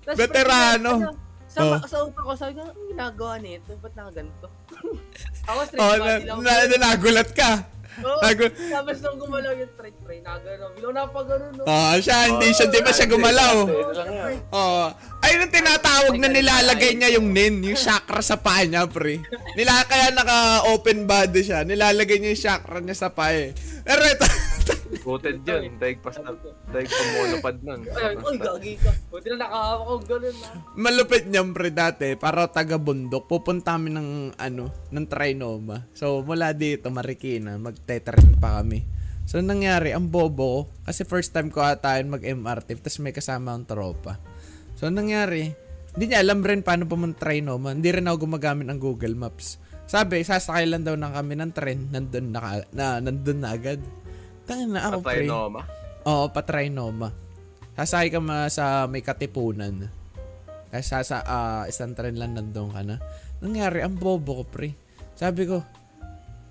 Veterano. 0.09 0.93
ano, 0.99 1.11
Sa, 1.47 1.61
Oh. 1.63 1.81
sa 1.81 2.05
utak 2.05 2.21
ko, 2.21 2.33
sabi 2.35 2.53
ko, 2.53 2.69
anong 2.69 2.89
ginagawa 2.91 3.35
nito? 3.39 3.73
Ba't 3.79 3.95
nakaganto? 3.95 4.49
ako 5.49 5.61
straight 5.65 5.81
Oh, 5.81 5.95
na, 5.95 6.05
body 6.13 6.25
lang. 6.27 6.39
na, 6.39 6.53
na, 6.67 6.77
nagulat 6.85 7.31
ka. 7.33 7.51
Oo. 7.99 8.21
Nagu- 8.21 8.53
Tapos 8.53 8.97
nung 9.01 9.19
gumalaw 9.19 9.53
yung 9.55 9.71
straight, 9.71 9.97
pre, 10.01 10.21
nakaganon. 10.21 10.71
Bilang 10.75 10.95
napaganon, 10.95 11.53
no? 11.55 11.63
Oh, 11.65 11.95
siya, 11.97 12.29
hindi 12.29 12.49
siya, 12.51 12.67
di 12.67 12.81
ba 12.81 12.91
siya 12.91 13.07
gumalaw? 13.07 13.55
Oh, 14.51 14.87
ayun 15.23 15.41
ang 15.43 15.55
tinatawag 15.55 16.15
na 16.17 16.29
nilalagay 16.29 16.93
niya 16.93 17.17
yung 17.17 17.33
nin, 17.33 17.63
yung 17.63 17.79
chakra 17.79 18.21
sa 18.21 18.37
paa 18.37 18.63
niya, 18.63 18.85
pre. 18.85 19.21
Nila 19.55 19.81
kaya 19.85 20.13
naka-open 20.13 21.05
body 21.05 21.41
siya. 21.43 21.63
Nilalagay 21.63 22.19
niya 22.19 22.33
yung 22.33 22.45
chakra 22.45 22.79
niya 22.79 22.97
sa 22.97 23.09
paa 23.09 23.33
eh. 23.33 23.57
Pero 23.81 24.03
ito, 24.03 24.27
Booted 25.07 25.47
yun. 25.47 25.79
Daig 25.79 26.03
pa 26.03 26.11
sa, 26.11 26.35
daig 26.75 26.91
pa 26.91 27.03
monopad 27.15 27.57
nun. 27.63 27.87
Ay, 27.95 28.19
gagi 28.19 28.75
ka. 28.75 28.91
Buti 29.07 29.27
na 29.31 29.47
nakahawak 29.47 29.87
ko 29.87 29.95
ganun, 30.03 30.37
na. 30.43 30.49
malupit 30.75 31.25
niyan 31.31 31.55
pre 31.55 31.71
dati, 31.71 32.19
para 32.19 32.51
taga 32.51 32.75
bundok, 32.75 33.31
pupunta 33.31 33.79
kami 33.79 33.95
ng 33.95 34.35
ano, 34.35 34.75
ng 34.91 35.07
Trinoma. 35.07 35.87
So 35.95 36.27
mula 36.27 36.51
dito, 36.59 36.91
Marikina, 36.91 37.55
magte-train 37.55 38.35
pa 38.43 38.59
kami. 38.59 38.83
So 39.31 39.39
nangyari, 39.39 39.95
ang 39.95 40.11
bobo 40.11 40.43
ko, 40.43 40.59
kasi 40.83 41.07
first 41.07 41.31
time 41.31 41.55
ko 41.55 41.63
ata 41.63 42.03
yun 42.03 42.11
mag-MRT, 42.11 42.83
tapos 42.83 42.99
may 42.99 43.15
kasama 43.15 43.55
ang 43.55 43.63
tropa. 43.63 44.19
So 44.75 44.91
nangyari, 44.91 45.55
hindi 45.95 46.05
niya 46.11 46.27
alam 46.27 46.43
rin 46.43 46.67
paano 46.67 46.83
pumunta 46.91 47.31
Trinoma. 47.31 47.71
Hindi 47.71 47.95
rin 47.95 48.11
ako 48.11 48.27
gumagamit 48.27 48.67
ng 48.67 48.83
Google 48.83 49.15
Maps. 49.15 49.63
Sabi, 49.87 50.27
sasakay 50.27 50.67
lang 50.67 50.83
daw 50.83 50.99
na 50.99 51.15
kami 51.15 51.39
ng 51.39 51.55
tren, 51.55 51.95
nandun 51.95 52.35
na, 52.35 52.43
ka- 52.43 52.69
na 52.75 52.99
nandun 52.99 53.39
na 53.39 53.55
agad. 53.55 53.79
Tangin 54.47 54.71
na 54.71 54.87
ako, 54.87 55.03
pre. 55.03 55.27
Patay 55.27 55.29
Noma. 55.29 55.63
Oo, 56.07 56.31
pa-trinoma. 56.31 57.11
Sasakay 57.75 58.09
ka 58.15 58.23
ma 58.23 58.47
sa 58.47 58.87
may 58.87 59.03
katipunan. 59.03 59.91
Kasi 60.71 60.87
sa, 60.87 61.03
sa 61.03 61.19
ah, 61.27 61.63
isang 61.67 61.99
tren 61.99 62.15
lang 62.15 62.39
nandun 62.39 62.71
ka 62.71 62.87
na. 62.87 63.03
Nangyari, 63.43 63.83
ang 63.83 63.99
bobo 63.99 64.41
ko, 64.41 64.45
pre. 64.47 64.79
Sabi 65.19 65.51
ko, 65.51 65.67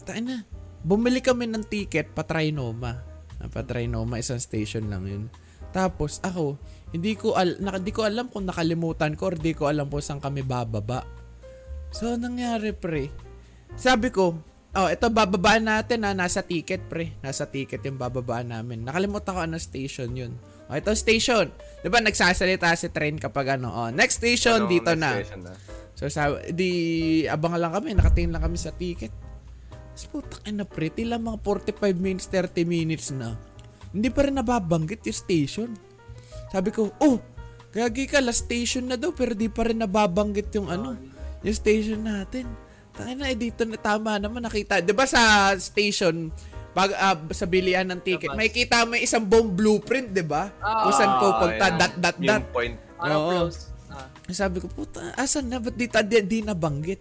tayo 0.04 0.22
na, 0.22 0.44
bumili 0.84 1.24
kami 1.24 1.48
ng 1.50 1.66
ticket 1.66 2.12
pa-trinoma. 2.12 3.00
Ah, 3.40 3.50
Pa-trinoma, 3.50 4.20
isang 4.20 4.44
station 4.44 4.92
lang 4.92 5.08
yun. 5.08 5.24
Tapos, 5.72 6.20
ako, 6.20 6.60
hindi 6.92 7.16
ko, 7.16 7.36
al 7.40 7.60
naka, 7.64 7.80
di 7.80 7.92
ko 7.96 8.04
alam 8.04 8.28
kung 8.28 8.48
nakalimutan 8.48 9.16
ko 9.16 9.32
or 9.32 9.36
di 9.40 9.56
ko 9.56 9.72
alam 9.72 9.88
kung 9.88 10.04
saan 10.04 10.20
kami 10.20 10.44
bababa. 10.44 11.04
So, 11.96 12.20
nangyari, 12.20 12.76
pre. 12.76 13.08
Sabi 13.80 14.12
ko, 14.12 14.36
oh, 14.76 14.88
ito 14.92 15.08
bababaan 15.08 15.66
natin 15.66 16.04
na 16.04 16.12
nasa 16.12 16.44
ticket, 16.44 16.84
pre. 16.92 17.16
Nasa 17.24 17.48
ticket 17.48 17.82
yung 17.88 17.96
bababaan 17.98 18.52
namin. 18.52 18.84
Nakalimutan 18.84 19.32
ko 19.34 19.42
ano 19.42 19.58
station 19.58 20.12
yun. 20.14 20.34
Oh, 20.66 20.76
ito 20.76 20.92
station. 20.98 21.54
'Di 21.82 21.88
ba 21.94 22.02
nagsasalita 22.02 22.74
si 22.74 22.90
train 22.90 23.16
kapag 23.22 23.62
ano, 23.62 23.70
oh, 23.70 23.90
next 23.94 24.18
station 24.20 24.66
Ano, 24.66 24.72
dito 24.72 24.92
next 24.98 25.02
na. 25.02 25.12
station 25.22 25.42
na. 25.46 25.54
So 25.96 26.12
sabi, 26.12 26.52
di 26.52 26.72
abang 27.30 27.56
lang 27.56 27.72
kami, 27.72 27.96
nakatingin 27.96 28.36
lang 28.36 28.44
kami 28.44 28.58
sa 28.60 28.74
ticket. 28.76 29.14
Tapos 29.96 30.06
putak 30.12 30.44
ina 30.44 30.68
pre, 30.68 30.92
tila 30.92 31.16
mga 31.16 31.40
45 31.40 31.96
minutes, 31.96 32.28
30 32.28 32.68
minutes 32.68 33.08
na. 33.16 33.40
Hindi 33.96 34.12
pa 34.12 34.28
rin 34.28 34.36
nababanggit 34.36 35.08
yung 35.08 35.16
station. 35.16 35.70
Sabi 36.52 36.76
ko, 36.76 36.92
oh, 37.00 37.24
gagi 37.72 38.04
ka, 38.12 38.20
last 38.20 38.44
station 38.44 38.92
na 38.92 39.00
daw, 39.00 39.16
pero 39.16 39.32
di 39.32 39.48
pa 39.48 39.64
rin 39.64 39.80
nababanggit 39.80 40.52
yung 40.60 40.68
ano, 40.68 41.00
yung 41.48 41.56
station 41.56 42.04
natin. 42.04 42.44
Tangin 42.96 43.20
na, 43.20 43.32
dito 43.36 43.68
na 43.68 43.76
tama 43.76 44.16
naman 44.16 44.44
nakita. 44.44 44.80
Di 44.80 44.96
ba 44.96 45.04
sa 45.04 45.52
station, 45.60 46.32
pag 46.76 46.92
ah, 46.96 47.16
sa 47.32 47.48
bilihan 47.48 47.88
ng 47.88 48.04
ticket, 48.04 48.36
may 48.36 48.52
kita 48.52 48.84
mo 48.84 49.00
isang 49.00 49.24
buong 49.24 49.52
blueprint, 49.52 50.12
di 50.12 50.24
ba? 50.24 50.52
Ah, 50.60 50.88
Kung 50.88 50.94
saan 50.96 51.14
pupunta, 51.20 51.66
yan. 51.72 51.80
dot, 51.80 51.94
dot, 52.00 52.18
dot. 52.20 52.42
Yung 52.44 52.52
point. 52.52 52.76
Oo. 53.00 53.48
Ah. 53.92 54.08
Sabi 54.32 54.60
ko, 54.60 54.68
puta, 54.68 55.16
asan 55.16 55.48
na? 55.48 55.60
Ba't 55.64 55.76
di, 55.76 55.88
di, 55.88 56.18
di 56.24 56.40
nabanggit? 56.44 57.00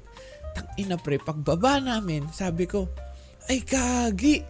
Tang 0.54 0.70
ina 0.78 0.94
pre, 0.94 1.18
pagbaba 1.18 1.82
namin, 1.82 2.30
sabi 2.30 2.70
ko, 2.70 2.86
ay 3.50 3.66
kagi, 3.66 4.46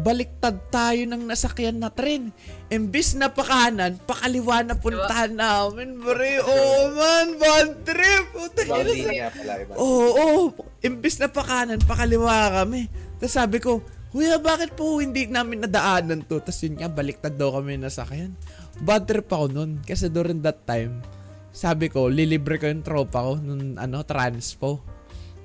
baliktad 0.00 0.56
tayo 0.68 1.02
ng 1.08 1.24
nasakyan 1.24 1.80
na 1.80 1.88
tren. 1.88 2.32
Imbis 2.68 3.16
na 3.16 3.32
pakanan, 3.32 3.96
pakaliwa 4.04 4.60
na 4.66 4.74
puntahan 4.76 5.32
namin, 5.32 5.96
pre. 6.00 6.42
Oh 6.44 6.92
man, 6.92 7.28
bad 7.40 7.70
trip. 7.86 8.26
Oo, 9.76 10.08
oo. 10.12 10.42
Imbis 10.84 11.16
na 11.22 11.28
pakanan, 11.32 11.80
pakaliwa 11.84 12.62
kami. 12.62 12.88
Tapos 13.16 13.32
sabi 13.32 13.58
ko, 13.62 13.80
Kuya, 14.16 14.40
bakit 14.40 14.72
po 14.72 14.96
hindi 14.96 15.28
namin 15.28 15.60
nadaanan 15.66 16.24
to? 16.24 16.40
Tapos 16.40 16.64
yun 16.64 16.80
nga, 16.80 16.88
baliktad 16.88 17.36
daw 17.36 17.52
kami 17.52 17.76
nasakyan. 17.76 18.32
Bad 18.80 19.04
trip 19.04 19.28
ako 19.28 19.52
nun. 19.52 19.84
Kasi 19.84 20.08
during 20.08 20.40
that 20.40 20.64
time, 20.64 21.04
sabi 21.52 21.92
ko, 21.92 22.08
lilibre 22.08 22.56
ko 22.56 22.68
yung 22.68 22.80
tropa 22.80 23.20
ko 23.20 23.36
nung 23.36 23.76
ano, 23.76 24.00
transpo. 24.08 24.95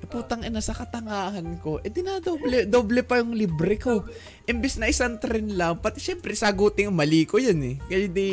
Eh, 0.02 0.06
putang 0.10 0.42
ina, 0.42 0.58
sa 0.58 0.74
katangahan 0.74 1.62
ko, 1.62 1.78
eh, 1.78 1.86
di 1.86 2.02
na 2.02 2.18
doble, 2.18 3.06
pa 3.06 3.22
yung 3.22 3.38
libre 3.38 3.78
ko. 3.78 4.02
Imbis 4.50 4.82
na 4.82 4.90
isang 4.90 5.22
train 5.22 5.54
lang, 5.54 5.78
pati 5.78 6.02
syempre, 6.02 6.34
sagutin 6.34 6.90
yung 6.90 6.98
mali 6.98 7.22
ko 7.22 7.38
yun 7.38 7.62
eh. 7.62 7.74
Kaya 7.86 8.10
di 8.10 8.28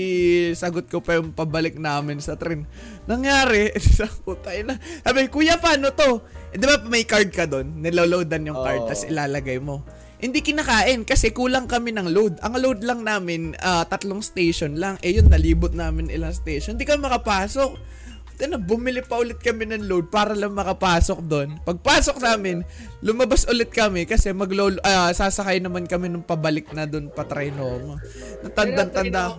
sagot 0.57 0.89
ko 0.89 0.97
pa 1.05 1.21
yung 1.21 1.29
pabalik 1.29 1.77
namin 1.77 2.17
sa 2.17 2.33
train. 2.41 2.65
Nangyari, 3.05 3.69
sa 4.01 4.09
puta 4.09 4.49
ina. 4.57 4.81
Sabi, 5.05 5.29
kuya, 5.29 5.61
paano 5.61 5.93
to? 5.93 6.25
Eh, 6.49 6.57
di 6.57 6.65
ba 6.65 6.81
may 6.89 7.05
card 7.05 7.29
ka 7.29 7.45
doon? 7.45 7.85
Niloloadan 7.85 8.49
yung 8.49 8.57
card, 8.57 8.81
Oo. 8.83 8.87
tapos 8.89 9.05
ilalagay 9.05 9.61
mo. 9.61 9.85
Hindi 10.19 10.41
kinakain 10.41 11.05
kasi 11.07 11.31
kulang 11.31 11.69
kami 11.69 11.95
ng 11.95 12.09
load. 12.11 12.41
Ang 12.41 12.59
load 12.59 12.81
lang 12.81 13.05
namin, 13.05 13.53
ah, 13.61 13.85
tatlong 13.85 14.19
station 14.25 14.75
lang. 14.75 14.97
Eh 15.05 15.15
yun, 15.15 15.29
nalibot 15.29 15.71
namin 15.71 16.09
ilang 16.09 16.33
station. 16.33 16.75
Hindi 16.75 16.89
kami 16.89 17.05
makapasok. 17.05 17.98
Tena, 18.39 18.55
bumili 18.55 19.03
pa 19.03 19.19
ulit 19.19 19.43
kami 19.43 19.67
ng 19.67 19.83
load 19.91 20.07
para 20.07 20.31
lang 20.31 20.55
makapasok 20.55 21.19
doon. 21.27 21.59
Pagpasok 21.67 22.23
namin, 22.23 22.63
lumabas 23.03 23.43
ulit 23.51 23.67
kami 23.67 24.07
kasi 24.07 24.31
maglo 24.31 24.71
ah, 24.87 25.11
sasakay 25.11 25.59
naman 25.59 25.83
kami 25.83 26.07
nung 26.07 26.23
pabalik 26.23 26.71
na 26.71 26.87
doon 26.87 27.11
pa 27.11 27.27
Trinoma. 27.27 27.99
Natandang-tanda. 28.39 29.35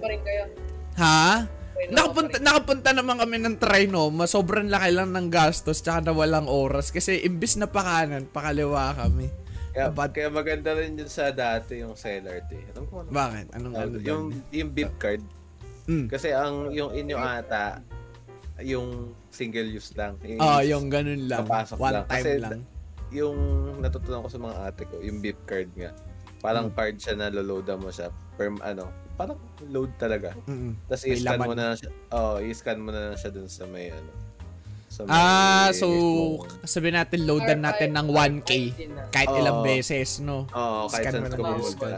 Ha? 1.01 1.49
Nakapunta, 1.89 2.37
nakapunta 2.45 2.93
naman 2.93 3.17
kami 3.17 3.41
ng 3.41 3.57
Trinoma. 3.57 4.29
Sobrang 4.29 4.69
laki 4.69 4.93
lang 4.93 5.17
ng 5.17 5.33
gastos 5.33 5.81
tsaka 5.81 6.05
na 6.05 6.13
walang 6.13 6.45
oras. 6.45 6.93
Kasi 6.93 7.25
imbis 7.25 7.57
na 7.57 7.73
pakanan, 7.73 8.29
pakaliwa 8.29 8.93
kami. 9.01 9.33
Kaya, 9.73 9.89
Bad- 9.89 10.13
kaya 10.13 10.29
maganda 10.29 10.77
rin 10.77 11.01
yun 11.01 11.09
sa 11.09 11.33
dati 11.33 11.81
yung 11.81 11.97
seller 11.97 12.45
T. 12.53 12.59
Alam 12.77 12.85
ko 12.85 13.01
ano? 13.01 13.09
Bakit? 13.09 13.47
Anong 13.57 13.75
ano 13.81 13.97
yung, 13.97 14.29
doon? 14.29 14.53
yung 14.53 14.71
beep 14.77 14.93
card. 15.01 15.25
Mm. 15.89 16.07
Kasi 16.13 16.37
ang 16.37 16.69
yung 16.69 16.93
inyo 16.93 17.17
ata, 17.17 17.81
yung 18.63 19.13
single 19.29 19.67
use 19.67 19.93
lang. 19.95 20.17
Ah, 20.39 20.61
yung 20.61 20.89
ganun 20.89 21.27
lang. 21.27 21.45
One 21.45 21.67
lang. 21.93 22.05
time 22.07 22.25
Kasi 22.25 22.31
lang. 22.39 22.61
Yung 23.11 23.39
natutunan 23.79 24.23
ko 24.23 24.29
sa 24.29 24.39
mga 24.39 24.57
ate 24.63 24.83
ko, 24.87 24.97
yung 25.01 25.19
beep 25.19 25.41
card 25.45 25.69
nga. 25.75 25.91
Parang 26.39 26.71
Hmm. 26.71 26.77
card 26.77 26.97
siya 26.97 27.15
na 27.15 27.29
loloadan 27.29 27.79
mo 27.79 27.91
siya. 27.91 28.09
Per, 28.35 28.49
ano, 28.61 28.89
parang 29.15 29.37
load 29.67 29.93
talaga. 29.97 30.33
Mm-mm. 30.47 30.73
Tapos 30.87 31.05
i-scan 31.05 31.37
laman. 31.37 31.47
mo 31.47 31.53
na 31.53 31.65
lang 31.69 31.77
siya. 31.77 31.91
Oo, 32.11 32.35
i-scan 32.41 32.79
mo 32.79 32.89
na 32.89 33.01
lang 33.11 33.17
siya 33.17 33.31
dun 33.31 33.45
sa 33.45 33.65
may 33.67 33.93
ano. 33.93 34.09
Sa 34.89 35.05
may 35.05 35.13
Ah, 35.13 35.69
so 35.71 35.87
sabihin 36.65 36.97
natin 36.97 37.29
loadan 37.29 37.61
natin 37.61 37.93
ng 37.93 38.09
1K 38.09 38.51
kahit 39.11 39.29
Oo. 39.29 39.39
ilang 39.39 39.61
beses, 39.61 40.19
no? 40.19 40.49
Oo, 40.49 40.89
kahit 40.89 41.05
Scan 41.05 41.13
saan 41.13 41.23
mo 41.23 41.29
na 41.29 41.37
ka 41.37 41.43
pumunta. 41.45 41.89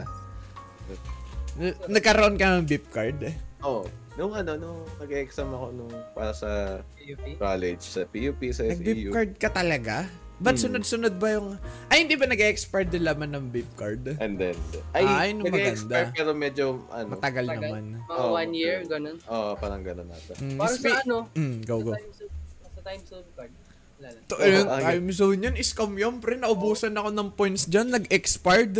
Nagkaroon 1.87 2.35
ka 2.35 2.45
ng 2.51 2.65
beep 2.65 2.85
card? 2.89 3.17
Oo. 3.63 3.85
Nung 4.13 4.29
ano, 4.31 4.51
nung 4.53 4.79
nag-exam 4.97 5.49
ako 5.49 5.65
nung 5.73 5.93
para 6.13 6.31
sa 6.31 6.49
PUP. 6.95 7.25
college, 7.35 7.81
sa 7.81 8.05
PUP, 8.05 8.41
sa 8.49 8.61
Nag-beep 8.63 8.97
FEU. 8.99 9.11
card 9.11 9.31
ka 9.35 9.49
talaga? 9.49 10.05
Ba't 10.35 10.53
Hmm. 10.55 10.63
sunod-sunod 10.67 11.17
ba 11.17 11.27
yung... 11.31 11.57
Ay, 11.87 12.03
hindi 12.03 12.13
ba 12.13 12.25
nag-expire 12.25 12.85
din 12.85 13.01
laman 13.01 13.31
ng 13.31 13.45
beep 13.47 13.69
card? 13.73 14.17
And 14.17 14.35
then, 14.35 14.57
Ah, 14.91 15.01
ay, 15.23 15.31
yun 15.31 15.39
yung 15.39 15.45
nag-expire 15.47 16.09
maganda. 16.09 16.13
pero 16.13 16.29
medyo, 16.31 16.65
ano, 16.89 17.09
Matagal 17.11 17.45
Tagal. 17.47 17.61
naman. 17.63 17.83
Mga 18.03 18.17
Oh, 18.19 18.31
one 18.33 18.51
year, 18.51 18.77
ganun. 18.83 19.17
Oo, 19.23 19.49
parang 19.55 19.81
gano'n 19.81 20.05
nata. 20.05 20.33
Mm, 20.35 20.57
Para 20.57 20.73
spe- 20.73 20.89
sa 20.89 21.01
ano, 21.01 21.17
Mm, 21.31 21.55
go, 21.63 21.75
sa 21.75 21.83
go. 21.83 21.91
time 21.91 22.11
zone, 22.11 22.33
sa 22.67 22.81
time 22.83 23.03
zone 23.03 23.27
card. 23.31 23.51
Wala 23.95 24.07
lang. 24.09 24.23
To, 24.23 24.33
Oo, 24.35 24.45
yung 24.45 24.67
ang- 24.67 24.83
time 24.83 25.09
zone 25.11 25.39
yan, 25.39 25.55
scam 25.59 25.93
yun, 25.95 26.15
pre. 26.19 26.35
Naubusan 26.35 26.93
ako 26.93 27.09
ng 27.09 27.29
points 27.31 27.63
dyan, 27.65 27.87
nag-expired. 27.89 28.75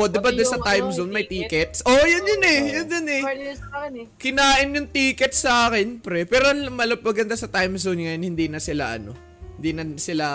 Po, 0.00 0.08
di 0.08 0.16
ba 0.16 0.32
sa 0.48 0.56
time 0.64 0.88
ano, 0.88 0.96
zone 0.96 1.12
may 1.12 1.28
ticket. 1.28 1.76
tickets? 1.76 1.84
Oh, 1.84 1.92
yun 2.08 2.24
yun 2.24 2.40
eh, 2.40 2.58
yun 2.72 2.88
yun 2.88 3.04
eh. 3.04 3.20
Akin 3.20 3.92
eh. 4.00 4.06
Kinain 4.16 4.72
yung 4.72 4.88
ticket 4.88 5.36
sa 5.36 5.68
akin, 5.68 6.00
pre. 6.00 6.24
Pero 6.24 6.48
ang 6.48 6.72
malap 6.72 7.04
maganda 7.04 7.36
sa 7.36 7.52
time 7.52 7.76
zone 7.76 8.08
ngayon, 8.08 8.24
hindi 8.24 8.48
na 8.48 8.64
sila 8.64 8.96
ano, 8.96 9.12
hindi 9.60 9.76
na 9.76 9.84
sila 10.00 10.26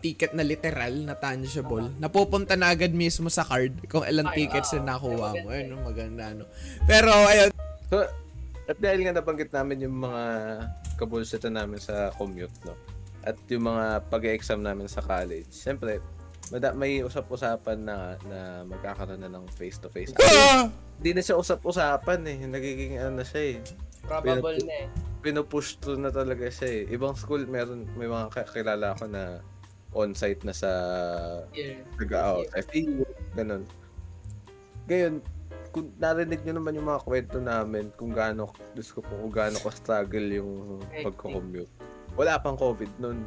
ticket 0.00 0.32
na 0.32 0.40
literal 0.40 0.96
na 1.04 1.12
tangible. 1.12 1.92
Napupunta 2.00 2.56
na 2.56 2.72
agad 2.72 2.96
mismo 2.96 3.28
sa 3.28 3.44
card 3.44 3.84
kung 3.84 4.00
ilang 4.08 4.32
tickets 4.32 4.72
na 4.80 4.96
nakuha 4.96 5.44
mo. 5.44 5.52
maganda 5.52 5.52
Ayun, 5.52 5.66
no, 5.68 5.76
maganda 5.84 6.24
no. 6.32 6.44
Pero 6.88 7.12
ayun, 7.12 7.52
So, 7.92 8.00
at 8.64 8.80
dahil 8.80 9.04
nga 9.04 9.20
nabanggit 9.20 9.52
namin 9.52 9.84
yung 9.84 10.08
mga 10.08 10.24
kabulsitan 10.96 11.52
namin 11.52 11.84
sa 11.84 12.16
commute, 12.16 12.64
no? 12.64 12.72
At 13.28 13.36
yung 13.52 13.68
mga 13.68 14.08
pag-exam 14.08 14.64
namin 14.64 14.88
sa 14.88 15.04
college. 15.04 15.52
Siyempre, 15.52 16.00
may 16.52 17.02
usap-usapan 17.02 17.78
na 17.82 18.14
na 18.30 18.62
magkakaroon 18.62 19.18
na 19.18 19.30
ng 19.30 19.46
face-to-face. 19.58 20.14
ah! 20.22 20.70
Hindi 20.96 21.10
na 21.18 21.22
siya 21.22 21.36
usap-usapan 21.36 22.20
eh. 22.24 22.38
Nagiging 22.46 23.02
ano 23.02 23.20
na 23.20 23.24
siya 23.26 23.42
eh. 23.52 23.56
Probable 24.06 24.62
na 24.62 24.86
eh. 24.86 24.88
Pinupush 25.20 25.82
to 25.82 25.98
na 25.98 26.14
talaga 26.14 26.46
siya 26.46 26.86
eh. 26.86 26.94
Ibang 26.94 27.18
school, 27.18 27.44
meron, 27.50 27.90
may 27.98 28.06
mga 28.06 28.30
kakilala 28.30 28.94
ko 28.94 29.10
na 29.10 29.42
on-site 29.90 30.46
na 30.46 30.54
sa 30.54 30.70
Year. 31.50 31.82
nag-out. 31.98 32.46
Sa 32.54 32.62
FEU, 32.70 33.02
ganun. 33.34 33.66
Ngayon, 34.86 35.14
kung 35.74 35.92
narinig 35.98 36.40
nyo 36.46 36.54
naman 36.62 36.76
yung 36.78 36.88
mga 36.88 37.02
kwento 37.04 37.36
namin 37.42 37.90
kung 37.98 38.14
gaano, 38.14 38.48
Diyos 38.72 38.94
ko 38.94 39.02
po, 39.02 39.12
kung 39.18 39.34
gaano 39.34 39.58
ka-struggle 39.60 40.28
yung 40.30 40.80
Hectic. 40.94 41.10
pagko-commute. 41.10 41.72
Wala 42.16 42.40
pang 42.40 42.56
COVID 42.56 42.92
nun. 42.96 43.18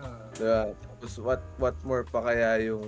Ah. 0.00 0.30
Diba? 0.32 0.72
Tapos 1.02 1.18
what, 1.18 1.42
what 1.58 1.74
more 1.82 2.06
pa 2.06 2.22
kaya 2.22 2.70
yung 2.70 2.86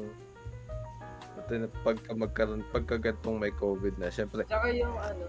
pagka 1.82 2.14
magkaroon, 2.14 2.62
pagka 2.70 2.96
gantong 2.96 3.36
may 3.36 3.50
COVID 3.50 3.98
na. 3.98 4.06
Siyempre, 4.08 4.46
Tsaka 4.46 4.70
yung 4.70 4.94
ano. 4.94 5.26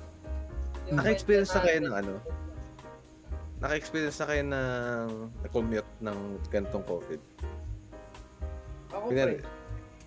yung 0.85 1.01
naka-experience 1.01 1.49
na 1.51 1.61
kayo 1.65 1.79
ng 1.81 1.95
ano? 1.97 2.13
Naka-experience 3.57 4.17
na 4.21 4.25
kayo 4.29 4.43
ng 4.45 5.07
commute 5.49 5.91
ng 5.99 6.17
gantong 6.47 6.85
COVID? 6.85 7.21
Ako 8.93 9.05
Kunyari, 9.09 9.41
pre. 9.41 9.49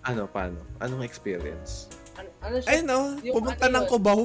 ano, 0.07 0.23
paano? 0.25 0.59
Anong 0.79 1.03
experience? 1.03 1.91
Ano, 2.15 2.29
ano 2.41 2.55
siya? 2.57 2.69
Ayun 2.73 2.85
no, 2.87 2.99
Yung 3.21 3.35
pumunta 3.37 3.65
ano 3.67 3.75
ng 3.75 3.85
yun? 3.85 3.91
Cubao. 3.91 4.23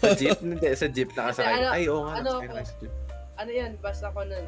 Sa 0.00 0.10
jeep? 0.16 0.40
Hindi, 0.42 0.68
sa 0.74 0.86
jeep 0.88 1.10
nakasakay. 1.14 1.52
Ano- 1.54 1.70
Ay, 1.70 1.84
oo 1.86 2.02
nga, 2.02 2.14
ano 2.18 2.30
nakasakay 2.42 2.80
jeep. 2.80 2.92
ano 3.38 3.50
yan, 3.54 3.72
basta 3.78 4.10
ko 4.10 4.24
nun. 4.24 4.46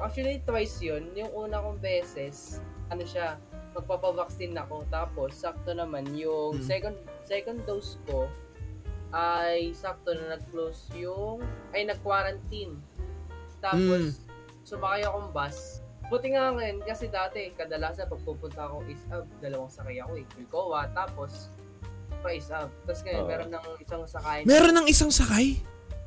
Actually, 0.00 0.40
twice 0.42 0.80
yun. 0.80 1.12
Yung 1.12 1.30
una 1.32 1.60
kong 1.60 1.78
beses, 1.78 2.60
ano 2.88 3.04
siya, 3.04 3.36
magpapavaccine 3.72 4.56
ako. 4.56 4.84
Tapos, 4.88 5.36
sakto 5.36 5.72
naman, 5.72 6.08
yung 6.12 6.60
Hmm. 6.60 6.64
second 6.64 6.96
second 7.24 7.64
dose 7.64 7.96
ko, 8.04 8.28
ay 9.12 9.72
sakto 9.72 10.12
na 10.12 10.36
nag-close 10.36 10.88
yung, 10.96 11.40
ay 11.72 11.84
nag-quarantine. 11.84 12.76
Tapos, 13.60 14.20
sumakay 14.64 15.04
akong 15.04 15.30
bus. 15.30 15.80
Buti 16.10 16.34
nga 16.34 16.52
ngayon, 16.52 16.84
kasi 16.84 17.08
dati, 17.08 17.52
kadalasan 17.56 18.08
pagpupunta 18.08 18.68
ako 18.68 18.84
is 18.84 19.00
up, 19.08 19.24
dalawang 19.40 19.72
sakay 19.72 19.96
ako 20.00 20.12
eh. 20.20 20.26
Wilcoa, 20.36 20.90
tapos, 20.92 21.48
pa 22.20 22.30
is 22.30 22.48
up. 22.52 22.68
Tapos 22.84 23.02
ngayon, 23.02 23.24
Oo. 23.24 23.30
meron 23.30 23.50
ng 23.50 23.64
isang 23.80 24.02
sakay. 24.04 24.40
Meron 24.44 24.74
ng 24.76 24.86
isang 24.88 25.10
sakay. 25.10 25.56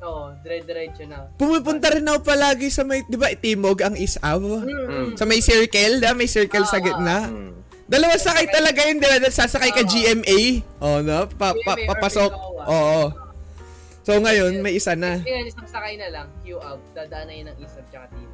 Oo, 0.04 0.36
dire-diretso 0.44 1.08
na. 1.08 1.32
Pumupunta 1.40 1.88
rin 1.88 2.04
ako 2.04 2.20
palagi 2.20 2.68
sa 2.68 2.84
may, 2.84 3.00
di 3.08 3.16
ba, 3.16 3.32
Timog 3.32 3.80
ang 3.80 3.96
isaw? 3.96 4.36
Mm. 4.40 5.16
Sa 5.16 5.24
may 5.24 5.40
circle, 5.40 6.04
da? 6.04 6.12
May 6.12 6.28
circle 6.28 6.68
sa 6.68 6.76
Ah, 6.76 6.84
gitna. 6.84 7.18
Hmm. 7.32 7.52
Dalawang 7.88 8.20
sakay 8.20 8.46
talaga 8.52 8.84
yun, 8.84 9.00
di 9.00 9.08
ba? 9.08 9.30
Sasakay 9.32 9.72
ka 9.72 9.86
Oo. 9.86 9.88
GMA. 9.88 10.38
Oh, 10.84 11.00
no? 11.00 11.24
Pa, 11.40 11.56
pa, 11.64 11.72
papasok. 11.80 12.30
Oo. 12.68 13.08
So, 14.04 14.20
ngayon, 14.20 14.60
may 14.60 14.76
isa 14.76 14.92
na. 14.92 15.16
Ngayon, 15.16 15.48
isang 15.48 15.68
sakay 15.70 15.96
na 15.96 16.12
lang, 16.12 16.26
queue 16.44 16.60
up, 16.60 16.78
dadaan 16.92 17.26
na 17.26 17.34
yun 17.34 17.46
ng 17.48 17.58
isang 17.64 17.86
tsaka 17.88 18.06
TV. 18.12 18.28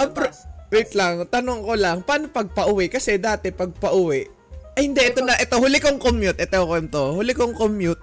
Ah, 0.00 0.08
bro, 0.10 0.26
wait 0.74 0.90
lang, 0.98 1.22
tanong 1.30 1.60
ko 1.62 1.74
lang, 1.78 2.02
paano 2.02 2.26
pag 2.32 2.50
pauwi? 2.50 2.90
Kasi 2.90 3.14
dati 3.14 3.54
pag 3.54 3.70
pauwi, 3.70 4.26
ay 4.74 4.90
hindi, 4.90 5.06
ito 5.06 5.22
na, 5.22 5.38
ito, 5.38 5.54
huli 5.54 5.78
kong 5.78 6.02
commute, 6.02 6.42
ito 6.42 6.58
ko 6.66 6.74
to, 6.90 7.04
huli 7.14 7.30
kong 7.30 7.54
commute, 7.54 8.02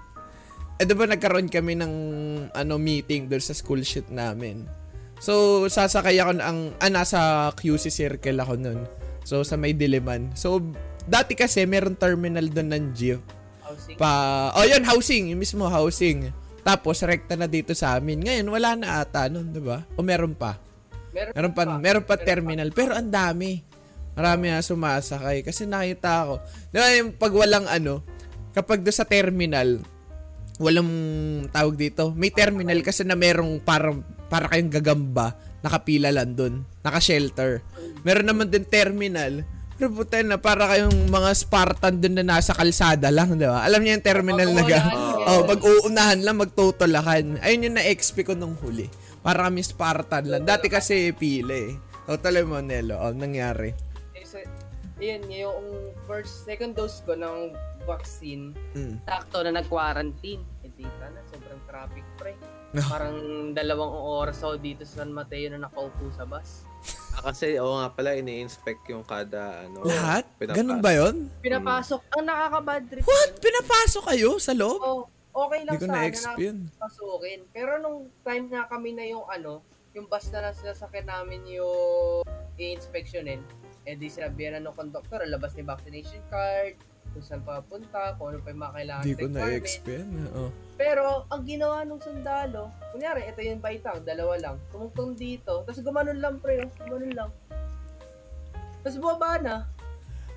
eh 0.82 0.86
diba 0.86 1.06
nagkaroon 1.06 1.46
kami 1.46 1.78
ng 1.78 1.94
ano 2.50 2.74
meeting 2.74 3.30
doon 3.30 3.38
sa 3.38 3.54
school 3.54 3.86
shit 3.86 4.10
namin. 4.10 4.66
So, 5.22 5.64
sasakay 5.70 6.18
ako 6.18 6.42
ng, 6.42 6.58
ah, 6.82 6.90
nasa 6.90 7.18
QC 7.54 7.94
circle 7.94 8.42
ako 8.42 8.58
nun. 8.58 8.82
So, 9.22 9.46
sa 9.46 9.54
may 9.54 9.70
Diliman. 9.70 10.34
So, 10.34 10.58
dati 11.06 11.38
kasi 11.38 11.62
meron 11.62 11.94
terminal 11.94 12.50
doon 12.50 12.74
ng 12.74 12.84
jeep. 12.90 13.22
Housing. 13.62 13.94
Pa, 13.94 14.50
oh 14.58 14.66
yun, 14.66 14.82
housing, 14.82 15.30
yung 15.30 15.38
mismo 15.38 15.70
housing. 15.70 16.34
Tapos, 16.66 16.98
rekta 17.06 17.38
na 17.38 17.46
dito 17.46 17.70
sa 17.70 18.02
amin. 18.02 18.18
Ngayon, 18.18 18.46
wala 18.50 18.74
na 18.74 19.06
ata 19.06 19.30
nun, 19.30 19.54
di 19.54 19.62
ba? 19.62 19.86
O 19.94 20.02
meron 20.02 20.34
pa? 20.34 20.58
meron, 21.14 21.30
Meron 21.30 21.52
pa, 21.54 21.62
meron 21.78 22.04
pa 22.04 22.18
Meron 22.18 22.26
terminal. 22.26 22.68
Pero 22.74 22.98
ang 22.98 23.06
dami. 23.06 23.62
Marami 24.18 24.50
na 24.50 24.58
sumasakay. 24.58 25.46
Kasi 25.46 25.70
nakita 25.70 26.26
ako. 26.26 26.34
Di 26.74 26.76
ba 26.82 26.88
yung 26.98 27.14
pag 27.14 27.30
walang 27.30 27.66
ano, 27.70 28.02
kapag 28.50 28.82
doon 28.82 28.96
sa 28.96 29.06
terminal, 29.06 29.78
walang 30.62 30.90
tawag 31.50 31.74
dito. 31.74 32.14
May 32.14 32.30
terminal 32.30 32.78
kasi 32.86 33.02
na 33.02 33.18
merong 33.18 33.58
parang, 33.60 34.06
para 34.30 34.46
kayong 34.46 34.70
gagamba, 34.70 35.34
nakapila 35.60 36.14
lang 36.14 36.38
doon. 36.38 36.62
Naka-shelter. 36.86 37.60
Meron 38.06 38.30
naman 38.30 38.48
din 38.48 38.62
terminal. 38.62 39.42
Pero 39.74 39.90
puta 39.90 40.22
na, 40.22 40.38
para 40.38 40.70
kayong 40.70 41.10
mga 41.10 41.30
Spartan 41.34 41.98
doon 41.98 42.22
na 42.22 42.38
nasa 42.38 42.54
kalsada 42.54 43.10
lang, 43.10 43.34
di 43.34 43.44
ba? 43.50 43.66
Alam 43.66 43.82
niyo 43.82 43.98
yung 43.98 44.06
terminal 44.06 44.50
na 44.54 44.62
ga? 44.62 44.80
Oh, 45.26 45.42
pag 45.42 45.58
uunahan 45.58 46.22
lang, 46.22 46.38
magtutulakan. 46.38 47.42
Ayun 47.42 47.66
yung 47.66 47.76
na-XP 47.82 48.22
ko 48.22 48.38
nung 48.38 48.54
huli. 48.62 48.86
Para 49.26 49.50
kami 49.50 49.66
Spartan 49.66 50.30
lang. 50.30 50.42
Dati 50.46 50.70
kasi 50.70 51.10
pila 51.10 51.54
eh. 51.54 51.74
O, 52.06 52.18
tala 52.18 52.42
mo, 52.46 52.62
Nelo. 52.62 52.98
O, 52.98 53.10
nangyari. 53.10 53.74
Isa, 54.14 54.42
yun, 55.02 55.22
yung 55.30 55.62
first, 56.06 56.46
second 56.46 56.78
dose 56.78 57.02
ko 57.02 57.18
ng 57.18 57.54
vaccine, 57.82 58.54
Mm. 58.78 59.02
sakto 59.02 59.42
na 59.42 59.58
nag-quarantine. 59.58 60.42
Dita 60.82 61.06
na, 61.08 61.20
sobrang 61.24 61.62
traffic, 61.64 62.04
pre. 62.18 62.34
No. 62.72 62.82
Parang 62.84 63.14
dalawang 63.52 63.92
oras 63.92 64.42
ako 64.42 64.58
dito 64.58 64.82
sa 64.82 65.04
San 65.04 65.14
Mateo 65.14 65.52
na 65.52 65.62
nakaupo 65.62 66.10
sa 66.10 66.26
bus. 66.26 66.66
Ah, 67.12 67.30
kasi, 67.30 67.54
oo 67.56 67.78
nga 67.78 67.92
pala, 67.92 68.16
ini-inspect 68.16 68.82
yung 68.90 69.06
kada, 69.06 69.62
ano. 69.62 69.86
Lahat? 69.86 70.26
pinapa- 70.34 70.58
Ganun 70.58 70.80
ba 70.80 70.90
yon? 70.90 71.16
Pinapasok, 71.38 72.00
ang 72.10 72.24
nakaka-bad 72.26 72.82
trip. 72.90 73.04
What? 73.04 73.30
Pinapasok 73.38 74.02
kayo 74.10 74.30
sa 74.36 74.50
loob? 74.50 74.80
Oh, 74.80 75.02
okay 75.46 75.62
lang 75.62 75.76
Hindi 75.76 75.84
ko 75.84 75.86
sana 75.86 75.96
na-XP 76.00 76.26
na 76.26 76.42
yun. 76.42 76.58
pasukin. 76.74 77.40
Pero 77.52 77.72
nung 77.78 78.10
time 78.24 78.50
na 78.50 78.66
kami 78.66 78.90
na 78.92 79.04
yung 79.06 79.28
ano, 79.28 79.62
yung 79.92 80.08
bus 80.08 80.26
na 80.32 80.50
nasasakyan 80.50 81.06
namin 81.06 81.44
yung 81.46 82.24
i-inspectionin, 82.56 83.44
eh 83.82 83.94
di 83.94 84.08
sinabihan 84.08 84.56
na 84.56 84.66
ng 84.66 84.74
conductor, 84.74 85.20
labas 85.22 85.52
ni 85.52 85.62
vaccination 85.62 86.22
card, 86.26 86.74
kung 87.12 87.24
saan 87.24 87.44
papunta, 87.44 88.16
kung 88.16 88.32
ano 88.32 88.38
pa 88.40 88.48
yung 88.50 88.62
mga 88.64 88.74
kailangan 88.74 89.04
Hindi 89.04 89.20
ko 89.20 89.28
na-XP 89.28 89.86
yan. 89.92 90.08
Oh. 90.32 90.50
Pero, 90.80 91.28
ang 91.28 91.42
ginawa 91.44 91.84
nung 91.84 92.00
sundalo, 92.00 92.72
kunyari, 92.90 93.28
ito 93.28 93.40
yung 93.44 93.60
baitang, 93.60 94.00
dalawa 94.02 94.34
lang, 94.40 94.56
tumungtong 94.72 95.12
dito, 95.14 95.62
tapos 95.68 95.80
gumanon 95.84 96.18
lang, 96.18 96.40
pre, 96.40 96.64
oh, 96.64 96.72
gumanon 96.88 97.12
lang. 97.12 97.30
Tapos 98.82 98.96
bumaba 98.98 99.38
na. 99.38 99.56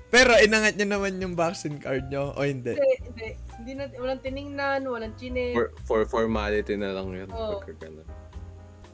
Pero 0.06 0.38
inangat 0.38 0.78
niya 0.78 0.86
naman 0.86 1.18
yung 1.18 1.34
vaccine 1.34 1.82
card 1.82 2.06
nyo 2.06 2.30
o 2.38 2.46
hindi? 2.46 2.78
Hindi, 2.78 2.94
hindi, 3.10 3.28
hindi 3.58 3.72
na, 3.74 3.84
walang 3.98 4.22
tiningnan, 4.22 4.80
walang 4.86 5.14
chine. 5.18 5.50
For, 5.50 5.74
for 5.82 6.00
formality 6.06 6.78
na 6.78 6.94
lang 6.94 7.10
yun. 7.10 7.28
Oo. 7.34 7.58
Pagka 7.58 7.74
ganun. 7.88 8.06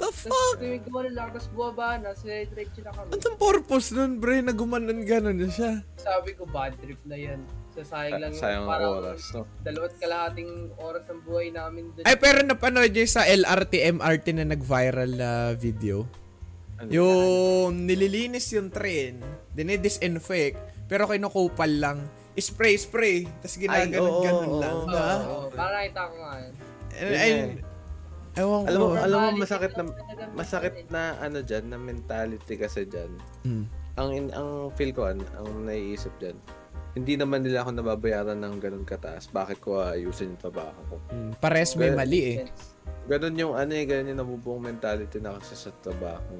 The 0.00 0.08
Tapos 0.08 0.24
fuck? 0.24 0.56
tuwing 0.58 0.82
gumanon 0.88 1.14
lang, 1.14 1.28
tapos 1.36 1.48
bumaba 1.52 2.00
na, 2.00 2.16
diretso 2.16 2.80
na 2.80 2.90
kami. 2.96 3.08
Anong 3.12 3.38
purpose 3.38 3.92
nun, 3.92 4.18
bre, 4.18 4.40
na 4.40 4.56
gumanon 4.56 5.04
ganon 5.04 5.36
na 5.36 5.52
siya? 5.52 5.84
Sabi 6.00 6.32
ko, 6.32 6.48
bad 6.48 6.72
trip 6.80 6.98
na 7.04 7.14
yan. 7.20 7.44
Sasayang 7.72 8.20
lang 8.20 8.30
yung 8.36 8.42
Sayang 8.42 8.64
ang 8.64 8.68
parang 8.68 8.92
oras, 9.00 9.22
no? 9.32 9.48
dalawat 9.64 9.92
kalahating 9.96 10.50
oras 10.76 11.04
ng 11.08 11.20
buhay 11.24 11.48
namin 11.48 11.88
doon. 11.96 12.04
Ay, 12.04 12.16
pero 12.20 12.44
napanood 12.44 12.92
yung 12.92 13.08
sa 13.08 13.24
LRT, 13.24 13.96
MRT 13.96 14.26
na 14.36 14.44
nag-viral 14.52 15.10
na 15.16 15.30
video. 15.56 16.04
Ano 16.76 16.88
Yung 16.92 17.88
nililinis 17.88 18.52
yung 18.52 18.68
train, 18.68 19.24
dinidisinfect, 19.56 20.84
pero 20.84 21.08
kinukupal 21.08 21.72
lang. 21.80 21.98
Spray, 22.36 22.76
spray. 22.76 23.24
Tapos 23.40 23.56
ginaganon-ganon 23.56 24.50
oo, 24.52 24.60
lang. 24.60 24.76
oo, 24.76 24.84
diba? 24.88 25.08
Oo, 25.28 25.46
para 25.52 25.70
nakita 25.80 26.00
ko 26.08 26.14
nga 26.16 26.32
ay, 26.92 27.08
nga 27.08 27.24
eh. 27.56 28.40
ewan 28.40 28.60
ko. 28.64 28.68
Alam 28.68 28.80
mo, 28.80 28.88
alam 28.96 29.18
mo 29.20 29.28
masakit 29.40 29.72
na 29.76 29.84
masakit 30.36 30.76
na 30.92 31.16
ano 31.20 31.38
diyan, 31.40 31.64
na 31.72 31.78
mentality 31.80 32.54
kasi 32.60 32.84
diyan. 32.84 33.12
Mm. 33.48 33.64
Ang 33.96 34.08
in- 34.16 34.34
ang 34.36 34.72
feel 34.76 34.92
ko 34.92 35.08
an, 35.08 35.20
ang 35.36 35.68
naiisip 35.68 36.12
diyan. 36.20 36.36
Hindi 36.92 37.16
naman 37.16 37.40
nila 37.40 37.64
ako 37.64 37.70
nababayaran 37.72 38.36
ng 38.36 38.54
ganun 38.60 38.84
kataas. 38.84 39.32
Bakit 39.32 39.64
ko 39.64 39.80
ayusin 39.80 40.36
yung 40.36 40.42
trabaho 40.42 40.76
ko? 40.92 40.96
Mm, 41.08 41.32
Pares 41.40 41.72
may 41.74 41.88
Well, 41.88 41.98
mali 42.04 42.20
eh. 42.36 42.36
Ganun 43.08 43.34
yung 43.40 43.56
ano 43.56 43.72
eh, 43.72 43.84
ganun 43.88 44.12
yung 44.12 44.20
nabubuong 44.20 44.60
mentality 44.60 45.16
na 45.16 45.40
kasi 45.40 45.56
sa 45.56 45.72
trabaho. 45.80 46.36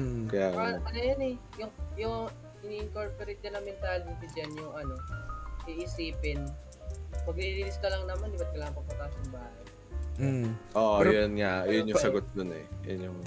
Mm. 0.00 0.32
Kaya 0.32 0.46
Ah, 0.52 0.80
ano 0.80 0.96
yan 0.98 1.20
eh, 1.20 1.34
yung, 1.60 1.72
yung 1.96 2.16
ini-incorporate 2.64 3.40
nila 3.44 3.60
mentality 3.60 4.26
dyan, 4.32 4.50
yung 4.56 4.72
ano, 4.72 4.96
iisipin, 5.68 6.40
maglilinis 7.28 7.76
ka 7.76 7.92
lang 7.92 8.08
naman, 8.08 8.32
di 8.32 8.40
ba't 8.40 8.50
kailangan 8.56 8.74
papuntas 8.76 9.12
ng 9.12 9.30
bahay? 9.30 9.62
Mm. 10.16 10.48
Oo, 10.72 10.96
Pero- 11.04 11.12
yun 11.12 11.32
nga. 11.36 11.52
Yun 11.68 11.92
yung 11.92 12.00
sagot 12.00 12.24
dun 12.32 12.50
eh. 12.56 12.64
Yun 12.88 13.12
yung 13.12 13.18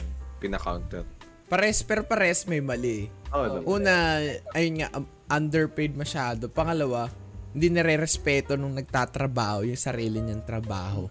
pina-counter. 0.42 1.06
Pares, 1.50 1.82
pero 1.82 2.06
pares 2.06 2.46
may 2.46 2.62
mali. 2.62 3.10
Oh. 3.34 3.78
Una, 3.78 4.22
ayun 4.54 4.86
nga, 4.86 4.90
um, 4.94 5.06
underpaid 5.30 5.98
masyado. 5.98 6.46
Pangalawa, 6.46 7.10
hindi 7.58 7.74
nare-respeto 7.74 8.54
nung 8.54 8.78
nagtatrabaho 8.78 9.66
yung 9.66 9.78
sarili 9.82 10.22
niyang 10.22 10.46
trabaho. 10.46 11.10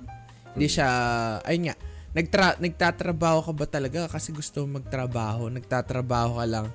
Hindi 0.55 0.71
siya, 0.71 0.89
ayun 1.43 1.71
nga, 1.71 1.77
nagtra- 2.15 2.59
nagtatrabaho 2.63 3.51
ka 3.51 3.53
ba 3.53 3.67
talaga 3.67 4.07
kasi 4.07 4.31
gusto 4.31 4.63
mo 4.63 4.79
magtrabaho? 4.79 5.51
Nagtatrabaho 5.51 6.39
ka 6.39 6.47
lang 6.47 6.67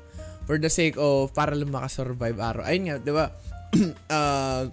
for 0.43 0.60
the 0.60 0.67
sake 0.67 0.99
of 0.99 1.32
para 1.32 1.56
lang 1.56 1.71
makasurvive 1.71 2.39
araw. 2.43 2.67
Ayun 2.67 2.84
nga, 2.91 2.95
di 2.99 3.12
ba? 3.15 3.28
Ah, 4.06 4.69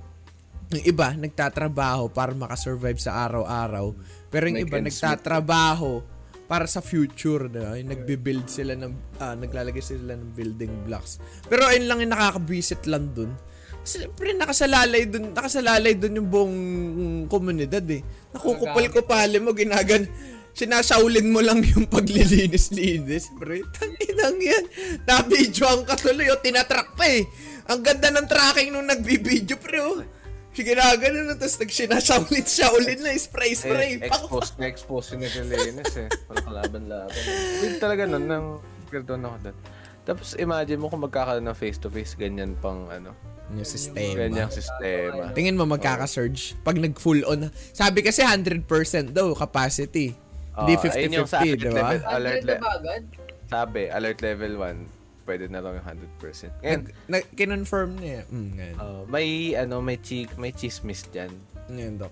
yung 0.70 0.87
iba, 0.87 1.11
nagtatrabaho 1.18 2.12
para 2.14 2.31
makasurvive 2.31 3.03
sa 3.03 3.26
araw-araw. 3.26 3.90
Pero 4.31 4.46
yung 4.46 4.62
Make 4.62 4.70
iba, 4.70 4.79
nagtatrabaho 4.87 6.05
para 6.51 6.67
sa 6.67 6.83
future, 6.83 7.47
ba? 7.47 7.79
Yung 7.79 7.95
nagbe-build 7.95 8.51
sila 8.51 8.75
ng, 8.75 9.23
ah, 9.23 9.39
naglalagay 9.39 9.79
sila 9.79 10.19
ng 10.19 10.35
building 10.35 10.83
blocks. 10.83 11.23
Pero 11.47 11.63
ayun 11.71 11.87
lang 11.87 12.03
yung 12.03 12.11
nakakabisit 12.11 12.91
lang 12.91 13.15
dun. 13.15 13.31
Siyempre, 13.87 14.35
nakasalalay 14.35 15.07
dun, 15.07 15.31
nakasalalay 15.31 15.95
dun 15.95 16.19
yung 16.19 16.27
buong 16.27 16.59
komunidad 17.31 17.87
eh. 17.95 18.03
Nakukupal 18.35 18.91
ko 18.91 19.07
pali 19.07 19.39
mo, 19.39 19.55
ginagan, 19.55 20.11
sinasaulin 20.51 21.31
mo 21.31 21.39
lang 21.39 21.63
yung 21.63 21.87
paglilinis-linis, 21.87 23.31
pre. 23.39 23.63
Tanginang 23.71 24.43
yan. 24.43 24.65
Nabidyoan 25.07 25.87
ka 25.87 25.95
tuloy, 25.95 26.35
o 26.35 26.43
tinatrack 26.43 26.99
pa 26.99 27.07
eh. 27.07 27.31
Ang 27.71 27.87
ganda 27.87 28.11
ng 28.11 28.27
tracking 28.27 28.75
nung 28.75 28.91
nagbibideo, 28.91 29.55
pre, 29.55 29.79
oh. 29.87 30.03
Ginagano 30.62 31.18
na, 31.25 31.35
tapos 31.35 31.57
nagsinasaulit 31.59 32.46
siya 32.46 32.68
ulit 32.70 32.99
na, 32.99 33.12
spray-spray. 33.12 33.99
Eh, 33.99 34.07
expose 34.07 34.51
na 34.57 34.66
expose 34.66 35.07
yun 35.12 35.20
na 35.20 35.29
si 35.29 35.40
Lenis 35.40 35.94
eh. 35.96 36.09
Para 36.25 36.40
kalaban-laban. 36.40 37.23
Yun 37.61 37.75
talaga 37.79 38.03
nun, 38.05 38.25
nang 38.25 38.46
doon 38.90 39.23
ako 39.23 39.37
doon. 39.42 39.57
Tapos 40.01 40.29
imagine 40.35 40.79
mo 40.81 40.90
kung 40.90 41.01
magkakaroon 41.01 41.44
ng 41.44 41.55
face-to-face, 41.55 42.16
ganyan 42.16 42.57
pang 42.59 42.88
ano, 42.88 43.14
Yung 43.51 43.66
sistema. 43.66 44.14
ganyang 44.16 44.51
sistema. 44.51 45.31
Tingin 45.31 45.55
mo 45.55 45.66
magkaka-surge 45.66 46.59
pag 46.61 46.75
nag-full 46.75 47.23
on. 47.25 47.51
Sabi 47.70 48.03
kasi 48.03 48.23
100% 48.23 48.66
daw 49.11 49.31
capacity. 49.35 50.14
Hindi 50.51 50.75
yung 51.14 51.27
sa 51.27 51.40
50-50, 51.40 51.46
alert 51.46 51.57
di 51.57 51.68
ba? 51.68 51.73
level. 51.73 51.99
Alert 52.01 52.11
Alert 52.11 52.42
na 52.42 52.49
le- 52.49 52.59
ba 52.59 52.70
agad? 52.75 53.03
Sabi, 53.46 53.83
alert 53.87 54.18
level 54.20 54.53
1, 54.59 55.00
pwede 55.31 55.47
na 55.47 55.62
lang 55.62 55.79
yung 55.79 55.87
100%. 56.19 56.51
Ngayon, 56.59 56.81
nag, 57.07 57.25
kinonfirm 57.33 57.93
niya. 57.97 58.27
Mm, 58.27 58.51
ngayon. 58.53 58.77
uh, 58.77 59.03
may 59.07 59.55
ano, 59.55 59.79
may 59.79 59.95
chi 59.97 60.27
may 60.35 60.51
chismis 60.51 61.07
diyan. 61.07 61.31
Ngayon, 61.71 61.95
Doc. 62.03 62.11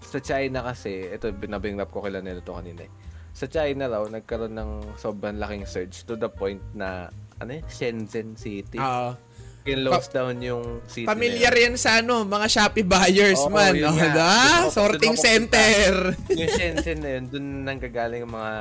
Sa 0.00 0.16
China 0.16 0.64
kasi, 0.64 1.12
ito 1.12 1.28
binabring 1.28 1.76
up 1.76 1.92
ko 1.92 2.00
kila 2.00 2.24
nila 2.24 2.40
to 2.40 2.56
kanina. 2.56 2.88
eh. 2.88 2.92
Sa 3.30 3.44
China 3.46 3.86
raw, 3.86 4.02
nagkaroon 4.02 4.56
ng 4.56 4.70
sobrang 4.96 5.36
laking 5.36 5.68
surge 5.68 6.02
to 6.02 6.16
the 6.16 6.26
point 6.26 6.58
na 6.72 7.12
ano? 7.36 7.60
Shenzhen 7.68 8.32
City. 8.34 8.80
Oo. 8.80 9.12
Kinlose 9.60 10.08
down 10.08 10.40
yung 10.40 10.80
city 10.88 11.04
yun. 11.04 11.52
yan 11.68 11.74
sa 11.76 12.00
ano, 12.00 12.24
mga 12.24 12.46
Shopee 12.48 12.80
buyers 12.82 13.36
Oo, 13.38 13.52
man. 13.52 13.76
Oh, 13.78 13.92
da? 13.92 14.64
Dun 14.64 14.72
Sorting 14.72 15.12
dun 15.12 15.20
center. 15.20 15.92
yung 16.32 16.52
Shenzhen 16.58 16.98
na 16.98 17.10
yun, 17.14 17.24
dun 17.28 17.46
nanggagaling 17.62 18.24
yung 18.24 18.32
mga 18.32 18.54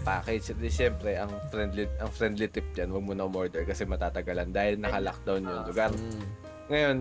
package. 0.00 0.50
At 0.50 0.60
syempre, 0.66 1.10
ang 1.14 1.28
friendly, 1.48 1.84
ang 1.98 2.08
friendly 2.08 2.48
tip 2.48 2.64
dyan, 2.72 2.88
huwag 2.88 3.04
mo 3.04 3.12
na 3.12 3.24
umorder 3.24 3.62
kasi 3.62 3.84
matatagalan 3.84 4.48
dahil 4.48 4.80
naka-lockdown 4.80 5.44
yung 5.44 5.64
lugar. 5.64 5.92
Mm. 5.92 6.24
Ngayon, 6.66 6.96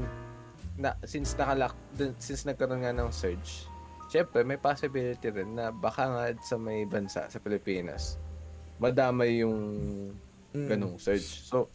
na, 0.76 0.92
since 1.04 1.34
naka 1.34 1.72
dun- 1.92 2.20
since 2.20 2.44
nagkaroon 2.44 2.84
nga 2.84 2.92
ng 2.92 3.08
surge, 3.08 3.64
syempre 4.06 4.44
may 4.44 4.60
possibility 4.60 5.32
rin 5.32 5.56
na 5.56 5.72
baka 5.72 6.04
nga 6.06 6.24
sa 6.44 6.56
may 6.56 6.84
bansa, 6.84 7.26
sa 7.26 7.40
Pilipinas, 7.40 8.20
madamay 8.78 9.40
yung 9.40 9.56
Mm. 10.52 10.68
ganong 10.68 10.96
surge. 10.96 11.48
So, 11.48 11.68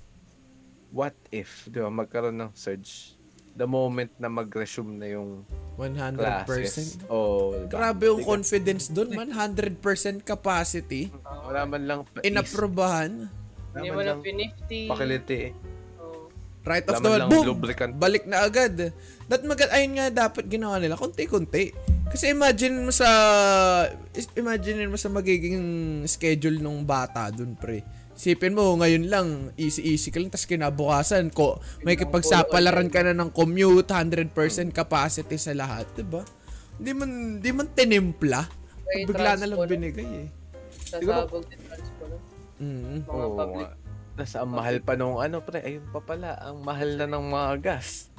what 0.90 1.14
if, 1.30 1.66
di 1.70 1.78
ba, 1.78 1.90
magkaroon 1.90 2.36
ng 2.36 2.52
surge 2.54 3.20
the 3.54 3.66
moment 3.66 4.10
na 4.16 4.30
mag-resume 4.30 4.96
na 4.96 5.08
yung 5.10 5.42
100%. 5.74 6.16
classes. 6.46 7.00
Oh, 7.08 7.56
diba? 7.56 7.72
Grabe 7.72 8.08
yung 8.08 8.22
confidence 8.22 8.92
dun, 8.92 9.12
man. 9.12 9.32
100% 9.32 9.80
capacity. 10.22 11.10
Wala 11.24 11.66
man 11.66 11.82
lang 11.88 12.00
pa 12.06 12.22
Inaprobahan. 12.22 13.26
Hindi 13.74 13.88
mo 13.90 14.00
na 14.02 14.18
pinifty. 14.18 14.90
Pakiliti 14.90 15.36
eh. 15.50 15.52
Oh. 15.98 16.28
Right 16.66 16.84
off 16.88 17.00
the 17.00 17.10
lang 17.10 17.30
Boom! 17.30 17.46
lubricant. 17.54 17.92
Balik 17.96 18.26
na 18.26 18.44
agad. 18.44 18.92
That 19.30 19.42
mag 19.46 19.60
ayun 19.60 19.92
nga 19.98 20.06
dapat 20.28 20.44
ginawa 20.50 20.76
nila. 20.82 20.98
Konti-konti. 20.98 21.72
Kasi 22.10 22.34
imagine 22.34 22.74
mo 22.84 22.90
sa 22.90 23.08
imagine 24.34 24.90
mo 24.90 24.98
sa 24.98 25.06
magiging 25.06 26.02
schedule 26.10 26.58
ng 26.58 26.82
bata 26.82 27.30
dun, 27.30 27.54
pre. 27.54 27.86
Isipin 28.20 28.52
mo, 28.52 28.76
ngayon 28.76 29.08
lang, 29.08 29.28
easy-easy 29.56 30.12
ka 30.12 30.20
lang, 30.20 30.28
tapos 30.28 30.44
kinabukasan, 30.44 31.32
ko, 31.32 31.56
may 31.86 31.96
kipagsapalaran 31.96 32.92
ka 32.92 33.00
na 33.00 33.16
ng 33.16 33.32
commute, 33.32 33.88
100% 33.88 34.28
capacity 34.76 35.40
sa 35.40 35.56
lahat, 35.56 35.88
di 35.96 36.04
ba? 36.04 36.20
Di 36.76 36.92
man, 36.92 37.40
di 37.40 37.48
man 37.48 37.72
tinimpla. 37.72 38.44
May 38.84 39.08
Bigla 39.08 39.40
na 39.40 39.46
lang 39.48 39.64
binigay 39.64 40.10
eh. 40.26 40.28
Sasabog 40.84 41.48
din 41.48 41.62
transport. 41.64 42.20
Mm. 42.60 43.06
Mga 43.06 43.24
Oo 43.24 43.36
public. 43.38 43.68
Tapos 44.20 44.34
ang 44.36 44.50
mahal 44.52 44.76
pa 44.84 44.92
nung 45.00 45.16
ano 45.16 45.40
pre, 45.40 45.64
ayun 45.64 45.86
pa 45.88 46.00
pala, 46.04 46.36
ang 46.44 46.60
mahal 46.60 47.00
na 47.00 47.08
ng 47.08 47.24
mga 47.24 47.50
gas. 47.64 48.09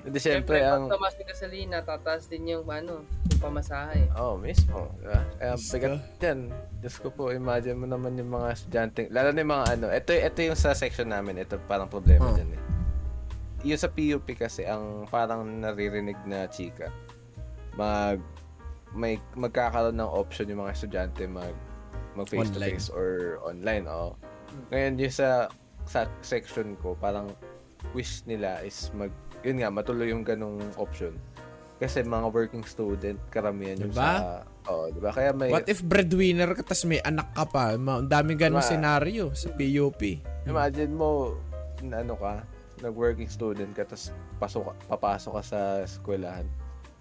Hindi 0.00 0.16
Siyempre, 0.16 0.64
ang 0.64 0.88
pag 0.88 0.96
tumas 0.96 1.14
ng 1.20 1.28
gasolina, 1.28 1.76
tataas 1.84 2.24
din 2.24 2.56
yung 2.56 2.64
ano, 2.64 3.04
yung 3.04 3.40
pamasahe. 3.40 4.08
Oh, 4.16 4.40
mismo. 4.40 4.88
Diba? 4.96 5.20
Kaya 5.36 5.52
Diyos 5.54 5.70
bigat 5.70 6.00
dyan. 6.16 6.40
Diyos 6.80 6.96
ko 6.96 7.08
po, 7.12 7.28
imagine 7.30 7.76
mo 7.76 7.84
naman 7.84 8.16
yung 8.16 8.32
mga 8.32 8.48
estudyante. 8.56 9.12
Lalo 9.12 9.28
na 9.30 9.44
yung 9.44 9.52
mga 9.52 9.66
ano. 9.76 9.86
Ito, 9.92 10.10
ito 10.16 10.38
yung 10.40 10.56
sa 10.56 10.72
section 10.72 11.12
namin. 11.12 11.44
Ito 11.44 11.60
parang 11.68 11.92
problema 11.92 12.32
Oh. 12.32 12.36
dyan 12.36 12.56
eh. 12.56 12.62
Yung 13.60 13.76
sa 13.76 13.92
PUP 13.92 14.24
kasi, 14.32 14.64
ang 14.64 15.04
parang 15.12 15.44
naririnig 15.44 16.16
na 16.24 16.48
chika. 16.48 16.88
Mag, 17.76 18.24
may, 18.96 19.20
magkakaroon 19.36 20.00
ng 20.00 20.10
option 20.10 20.48
yung 20.48 20.64
mga 20.64 20.72
estudyante 20.74 21.28
mag, 21.28 21.52
mag 22.16 22.26
face 22.26 22.48
to 22.48 22.58
face 22.58 22.88
or 22.88 23.36
online. 23.44 23.84
Oh. 23.84 24.16
Ngayon 24.72 24.96
yung 24.96 25.12
sa, 25.12 25.52
sa 25.84 26.08
section 26.24 26.72
ko, 26.80 26.96
parang 26.96 27.36
wish 27.92 28.24
nila 28.24 28.64
is 28.64 28.88
mag, 28.96 29.12
yun 29.44 29.56
nga, 29.60 29.68
matuloy 29.72 30.12
yung 30.12 30.24
ganong 30.24 30.60
option. 30.76 31.16
Kasi 31.80 32.04
mga 32.04 32.28
working 32.28 32.64
student, 32.68 33.16
karamihan 33.32 33.80
yung 33.80 33.92
Diba? 33.92 34.12
sa... 34.20 34.44
Oo, 34.68 34.92
di 34.92 35.00
ba? 35.00 35.16
Kaya 35.16 35.32
may... 35.32 35.48
What 35.48 35.64
if 35.64 35.80
breadwinner 35.80 36.52
ka, 36.52 36.60
tapos 36.60 36.84
may 36.84 37.00
anak 37.00 37.32
ka 37.32 37.48
pa? 37.48 37.72
Ang 37.72 38.04
daming 38.04 38.36
ganong 38.36 38.60
Diba? 38.60 38.72
senaryo 38.76 39.32
sa 39.32 39.48
PUP. 39.56 40.00
Imagine 40.44 40.92
mo, 40.92 41.40
na 41.80 42.04
ano 42.04 42.20
ka, 42.20 42.44
nag-working 42.84 43.32
student 43.32 43.72
ka, 43.72 43.88
tapos 43.88 44.12
pasok, 44.36 44.76
papasok 44.92 45.32
ka 45.40 45.42
sa 45.44 45.60
eskwelahan. 45.80 46.44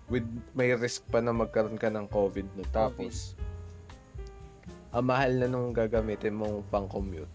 With, 0.07 0.25
may 0.55 0.71
risk 0.73 1.05
pa 1.11 1.19
na 1.19 1.35
magkaroon 1.35 1.75
ka 1.75 1.91
ng 1.91 2.07
COVID 2.07 2.47
no. 2.57 2.63
Tapos, 2.71 3.35
ang 4.89 5.05
mahal 5.05 5.37
na 5.37 5.45
nung 5.45 5.69
gagamitin 5.75 6.33
mong 6.33 6.65
pang-commute. 6.71 7.29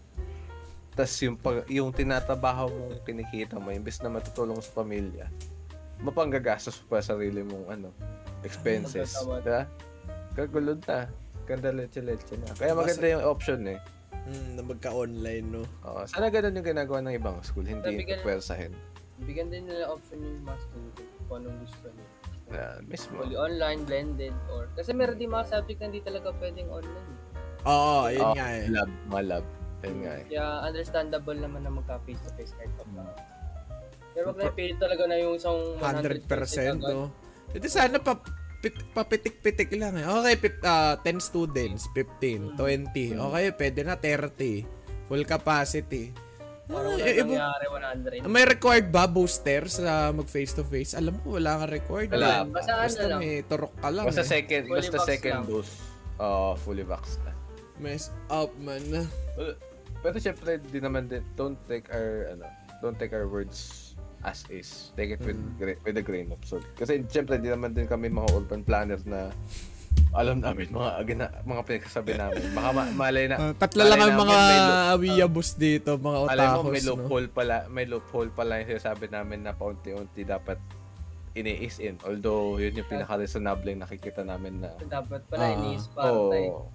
Tapos 0.95 1.15
yung, 1.19 1.35
pag, 1.35 1.67
yung 1.67 1.91
tinatrabaho 1.91 2.71
mong 2.71 3.03
kinikita 3.03 3.59
mo, 3.59 3.67
imbes 3.75 3.99
na 3.99 4.07
matutulong 4.07 4.57
sa 4.63 4.71
pamilya, 4.79 5.27
mapanggagastos 5.99 6.79
pa 6.87 7.03
sa 7.03 7.19
sarili 7.19 7.43
mong 7.43 7.67
ano, 7.67 7.89
expenses. 8.47 9.11
Diba? 9.19 9.67
Kagulod 10.39 10.79
na. 10.87 11.11
Ganda 11.45 11.69
leche-leche 11.69 12.39
na. 12.41 12.49
Kaya 12.55 12.73
maganda 12.73 13.05
yung 13.05 13.23
option 13.27 13.61
eh. 13.67 13.79
Mm, 14.25 14.57
na 14.57 14.61
magka-online, 14.65 15.45
no? 15.45 15.61
Oo. 15.85 16.01
sana 16.09 16.33
ganun 16.33 16.57
yung 16.57 16.65
ginagawa 16.65 16.97
ng 17.05 17.13
ibang 17.13 17.37
school, 17.45 17.61
hindi 17.61 18.01
yung 18.01 18.25
pwersahin. 18.25 18.73
Bigyan 19.21 19.53
din 19.53 19.69
nila 19.69 19.93
option 19.93 20.17
yung 20.17 20.41
mga 20.41 20.59
student 20.65 21.09
kung 21.29 21.37
anong 21.45 21.57
gusto 21.61 21.87
nila. 21.93 22.11
Na, 22.45 22.61
mismo. 22.81 23.21
Fully 23.21 23.37
online, 23.37 23.81
blended, 23.85 24.35
or... 24.49 24.65
Kasi 24.73 24.97
meron 24.97 25.21
din 25.21 25.29
mga 25.29 25.45
subject 25.45 25.77
na 25.77 25.85
hindi 25.93 26.01
talaga 26.01 26.33
pwedeng 26.41 26.69
online. 26.73 27.09
Oo, 27.65 28.09
yun 28.09 28.21
Oo, 28.21 28.33
nga 28.37 28.47
eh. 28.53 28.65
Lab, 28.69 28.89
mga 29.09 29.23
lab. 29.29 29.45
Ayun 29.81 29.97
nga 30.01 30.13
eh. 30.13 30.25
Kaya 30.27 30.45
understandable 30.63 31.37
naman 31.37 31.61
na 31.61 31.69
magka 31.69 31.99
face-to-face 32.01 32.53
kahit 32.53 32.71
pa 32.73 32.83
pa. 32.85 33.03
Pero 34.11 34.31
wag 34.31 34.37
na 34.37 34.47
ipilit 34.47 34.77
talaga 34.77 35.03
na 35.05 35.15
yung 35.17 35.35
isang 35.35 35.57
100% 35.75 36.23
100% 36.23 36.31
agad. 36.71 36.79
no. 36.81 37.11
Ito 37.51 37.65
sana 37.65 37.97
pa 37.97 38.15
pit- 38.57 38.87
papitik-pitik 38.91 39.69
lang 39.73 39.95
eh. 39.95 40.05
Okay, 40.05 40.35
pip, 40.37 40.55
ah, 40.61 40.95
10 40.97 41.19
students, 41.19 41.91
15, 41.91 42.55
20. 42.55 43.13
Okay, 43.13 43.45
pwede 43.51 43.79
na 43.81 43.95
30. 43.95 44.63
Full 45.05 45.23
capacity. 45.23 46.15
Parang 46.65 46.81
Ah, 46.87 46.97
wala 46.97 47.05
eh, 47.05 47.13
iba- 47.13 47.29
nangyari 47.29 47.65
100. 48.17 48.25
May 48.25 48.43
required 48.43 48.89
ba 48.89 49.05
booster 49.05 49.69
sa 49.69 50.09
mag 50.09 50.25
face 50.25 50.49
to 50.51 50.63
face? 50.63 50.97
Alam 50.97 51.21
ko 51.21 51.37
wala 51.37 51.61
kang 51.61 51.69
required. 51.69 52.09
Wala. 52.09 52.41
Basta 52.43 52.71
ano 52.73 52.81
Basta 52.81 53.03
lang. 53.05 53.19
may 53.21 53.33
turok 53.43 53.73
ka 53.75 53.89
lang. 53.91 54.05
Basta 54.07 54.23
eh. 54.23 54.31
second, 54.31 54.63
Fully 54.65 54.77
basta 54.81 54.97
second 55.05 55.33
lang. 55.35 55.45
dose. 55.45 55.73
Oo, 56.17 56.49
fully 56.57 56.81
vax. 56.81 57.21
Mess 57.77 58.09
up 58.27 58.51
man. 58.57 58.81
Well, 59.35 59.55
Pero 59.97 60.15
syempre, 60.17 60.61
di 60.61 60.77
naman 60.77 61.09
din, 61.09 61.25
don't 61.33 61.57
take 61.65 61.89
our, 61.89 62.29
ano, 62.31 62.45
don't 62.79 62.93
take 62.93 63.09
our 63.09 63.25
words 63.25 63.81
as 64.21 64.45
is. 64.47 64.93
Take 64.93 65.11
it 65.11 65.19
with, 65.19 65.33
Mm. 65.33 65.57
gra- 65.57 65.81
with 65.81 65.97
a 65.97 66.03
grain 66.03 66.29
of 66.29 66.37
salt. 66.41 66.61
Kasi 66.73 67.01
syempre, 67.05 67.35
di 67.35 67.49
naman 67.49 67.73
din 67.73 67.85
kami 67.85 68.07
mga 68.07 68.29
urban 68.31 68.61
planners 68.61 69.01
na 69.01 69.33
alam 70.11 70.39
namin 70.39 70.69
mga 70.69 70.91
agina, 70.95 71.25
mga 71.41 71.61
pinagsasabi 71.63 72.13
namin. 72.21 72.53
Baka 72.53 72.69
ma- 72.71 72.93
malay 72.95 73.25
na. 73.25 73.35
Ah, 73.39 73.53
tatlo 73.55 73.81
lang 73.81 73.97
ang 73.99 74.13
mga 74.15 74.37
loop- 74.37 74.85
awiyabos 74.93 75.47
dito, 75.55 75.89
mga 75.95 76.17
Malay 76.23 76.45
mo, 76.45 76.53
otakos. 76.55 76.69
may 76.69 76.81
no? 76.81 76.89
loophole 76.91 77.27
pala, 77.27 77.55
may 77.67 77.85
loophole 77.85 78.29
pala 78.29 78.51
yung 78.55 78.69
sinasabi 78.71 79.05
namin 79.07 79.39
na 79.41 79.51
paunti-unti 79.51 80.21
dapat 80.21 80.61
ini-is 81.33 81.77
in. 81.79 81.97
Although, 81.99 82.55
yun 82.55 82.71
yung 82.75 82.87
pinaka-reasonable 82.87 83.67
yung 83.67 83.81
nakikita 83.81 84.21
namin 84.21 84.61
na 84.61 84.69
Dapat 84.79 85.25
pala 85.25 85.43
Ah. 85.43 85.55
iniis 85.57 85.89
pa 85.89 86.01
Oh, 86.05 86.29
tayo. 86.29 86.69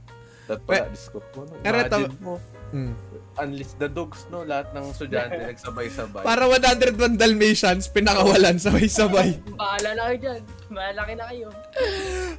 That 0.50 0.60
pala, 0.66 0.90
disco 0.90 1.22
po. 1.30 1.46
No? 1.46 1.54
Imagine 1.62 2.18
mo, 2.18 2.42
Mm. 2.70 2.94
unleash 3.36 3.74
the 3.82 3.90
dogs, 3.90 4.30
no? 4.30 4.46
Lahat 4.46 4.70
ng 4.70 4.94
estudyante 4.94 5.42
nagsabay-sabay. 5.50 6.22
Para 6.22 6.46
101 6.46 7.18
Dalmatians, 7.18 7.90
pinakawalan 7.90 8.58
sabay-sabay. 8.58 9.42
Bahala 9.58 9.90
na 9.90 10.02
kayo 10.06 10.18
dyan. 10.20 10.40
Malaki 10.70 11.12
na 11.18 11.24
kayo. 11.26 11.48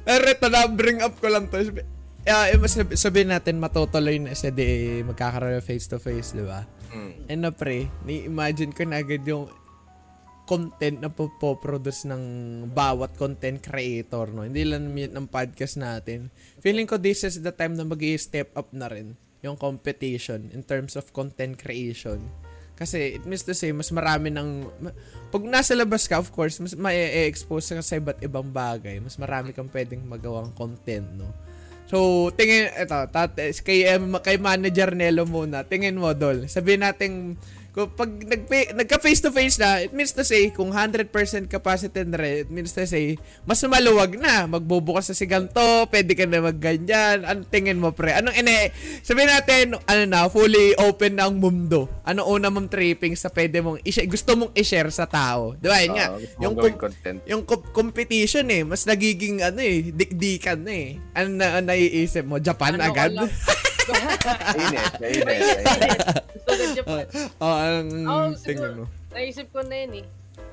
Pero 0.00 0.24
ito 0.24 0.46
na, 0.48 0.64
bring 0.66 1.04
up 1.04 1.12
ko 1.20 1.28
lang 1.28 1.52
to. 1.52 1.60
Ah, 2.24 2.48
eh, 2.48 2.56
sabi- 2.64 2.96
sabihin 2.96 3.28
natin 3.28 3.58
matutuloy 3.58 4.16
na 4.16 4.32
sa 4.32 4.48
di 4.48 5.02
magkakaroon 5.02 5.58
ng 5.58 5.66
face-to-face, 5.66 6.32
di 6.32 6.44
ba? 6.46 6.64
Mm. 6.94 7.12
And 7.28 7.40
na 7.42 7.50
pre, 7.50 7.92
ni-imagine 8.04 8.72
ko 8.72 8.86
na 8.86 9.04
agad 9.04 9.20
yung 9.26 9.52
content 10.52 11.00
na 11.00 11.08
po-produce 11.08 12.04
ng 12.04 12.22
bawat 12.76 13.16
content 13.16 13.56
creator, 13.56 14.28
no? 14.28 14.44
Hindi 14.44 14.68
lang 14.68 14.92
ng 14.92 15.26
podcast 15.32 15.80
natin. 15.80 16.28
Feeling 16.60 16.84
ko 16.84 17.00
this 17.00 17.24
is 17.24 17.40
the 17.40 17.48
time 17.48 17.72
na 17.72 17.88
mag 17.88 18.04
step 18.20 18.52
up 18.52 18.68
na 18.76 18.92
rin 18.92 19.16
yung 19.40 19.56
competition 19.56 20.52
in 20.52 20.60
terms 20.60 20.92
of 20.92 21.08
content 21.16 21.56
creation. 21.56 22.20
Kasi 22.76 23.16
it 23.16 23.24
means 23.24 23.48
to 23.48 23.56
say, 23.56 23.72
mas 23.72 23.88
marami 23.88 24.28
ng... 24.28 24.68
Pag 25.32 25.42
nasa 25.48 25.72
labas 25.72 26.04
ka, 26.04 26.20
of 26.20 26.28
course, 26.28 26.60
mas 26.60 26.76
ma-expose 26.76 27.72
ka 27.72 27.80
sa 27.80 27.96
iba't 27.96 28.20
ibang 28.20 28.52
bagay. 28.52 29.00
Mas 29.00 29.16
marami 29.16 29.56
kang 29.56 29.72
pwedeng 29.72 30.04
magawang 30.04 30.52
content, 30.52 31.08
no? 31.16 31.32
So, 31.88 32.28
tingin, 32.32 32.72
eto, 32.72 33.04
tat, 33.12 33.36
kay, 33.36 33.84
kay 34.24 34.36
manager 34.40 34.96
Nelo 34.96 35.28
muna, 35.28 35.60
tingin 35.64 36.00
mo, 36.00 36.12
Dol. 36.16 36.48
Sabihin 36.48 36.80
natin, 36.84 37.36
pag 37.72 38.12
nag, 38.12 38.44
nagka 38.74 39.00
face 39.00 39.18
to 39.18 39.28
face 39.28 39.56
na, 39.56 39.80
it 39.80 39.90
means 39.90 40.12
to 40.12 40.20
say, 40.20 40.48
kung 40.48 40.68
100% 40.68 41.08
capacity 41.46 42.04
na 42.04 42.16
rin, 42.16 42.36
it 42.38 42.50
means 42.50 42.68
to 42.70 42.84
say, 42.84 43.16
mas 43.42 43.64
maluwag 43.64 44.12
na. 44.14 44.44
Magbubukas 44.46 45.08
na 45.08 45.14
si 45.14 45.24
ganto, 45.24 45.56
pwede 45.88 46.12
ka 46.12 46.28
na 46.28 46.44
magganyan. 46.44 47.24
Ano 47.24 47.42
tingin 47.42 47.80
mo, 47.80 47.88
pre? 47.90 48.12
Anong 48.12 48.36
ine, 48.36 48.68
sabihin 49.00 49.30
natin, 49.30 49.64
ano 49.82 50.02
na, 50.04 50.28
fully 50.28 50.76
open 50.76 51.16
na 51.16 51.24
ang 51.24 51.40
mundo. 51.40 51.88
Ano 52.02 52.28
una 52.28 52.46
mong 52.46 52.68
tripping 52.68 53.16
sa 53.16 53.30
pwede 53.30 53.58
mong, 53.58 53.80
i- 53.80 54.04
gusto 54.04 54.36
mong 54.36 54.52
i-share 54.52 54.92
sa 54.92 55.08
tao. 55.08 55.56
Di 55.56 55.64
ba? 55.64 55.80
Yun 55.80 55.96
nga, 55.96 56.06
Oo, 56.10 56.20
gusto 56.20 56.36
yung 56.38 56.54
com- 56.54 56.76
content. 56.78 57.18
yung 57.24 57.42
com- 57.42 57.68
competition 57.72 58.44
eh, 58.48 58.62
mas 58.62 58.84
nagiging 58.84 59.40
ano 59.40 59.58
eh, 59.58 59.88
dikdikan 59.88 60.60
na 60.60 60.72
eh. 60.76 60.88
Ano 61.14 61.28
na 61.32 61.56
naiisip 61.58 62.28
mo? 62.28 62.36
Japan 62.36 62.76
Ano 62.76 62.84
agad? 62.84 63.16
Lang? 63.84 64.04
Init, 64.54 64.92
init, 65.00 65.40
init. 65.58 66.00
Gusto 66.32 66.50
ko 66.50 66.64
Japan. 66.72 67.04
oh, 67.38 67.54
anong 67.54 67.88
Oh, 68.04 68.26
tingin 68.30 68.38
siguro, 68.38 68.72
mo? 68.72 68.84
naisip 69.10 69.46
ko 69.48 69.60
na 69.60 69.76
yun 69.76 69.92
eh. 69.98 70.06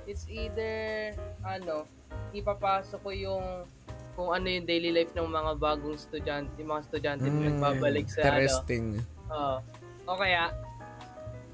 It's 0.05 0.25
either, 0.25 1.13
ano, 1.41 1.85
ipapasok 2.31 2.99
ko 2.99 3.09
yung 3.09 3.45
kung 4.13 4.29
ano 4.29 4.45
yung 4.45 4.65
daily 4.65 4.91
life 4.91 5.13
ng 5.13 5.25
mga 5.25 5.51
bagong 5.55 5.95
estudyante, 5.95 6.51
yung 6.57 6.69
mga 6.69 6.81
estudyante 6.83 7.23
na 7.23 7.31
Mm, 7.31 7.47
nagbabalik 7.55 8.05
sa 8.05 8.19
ano. 8.19 8.25
Interesting. 8.27 8.85
Oo. 9.29 9.55
o 10.03 10.17
kaya, 10.17 10.51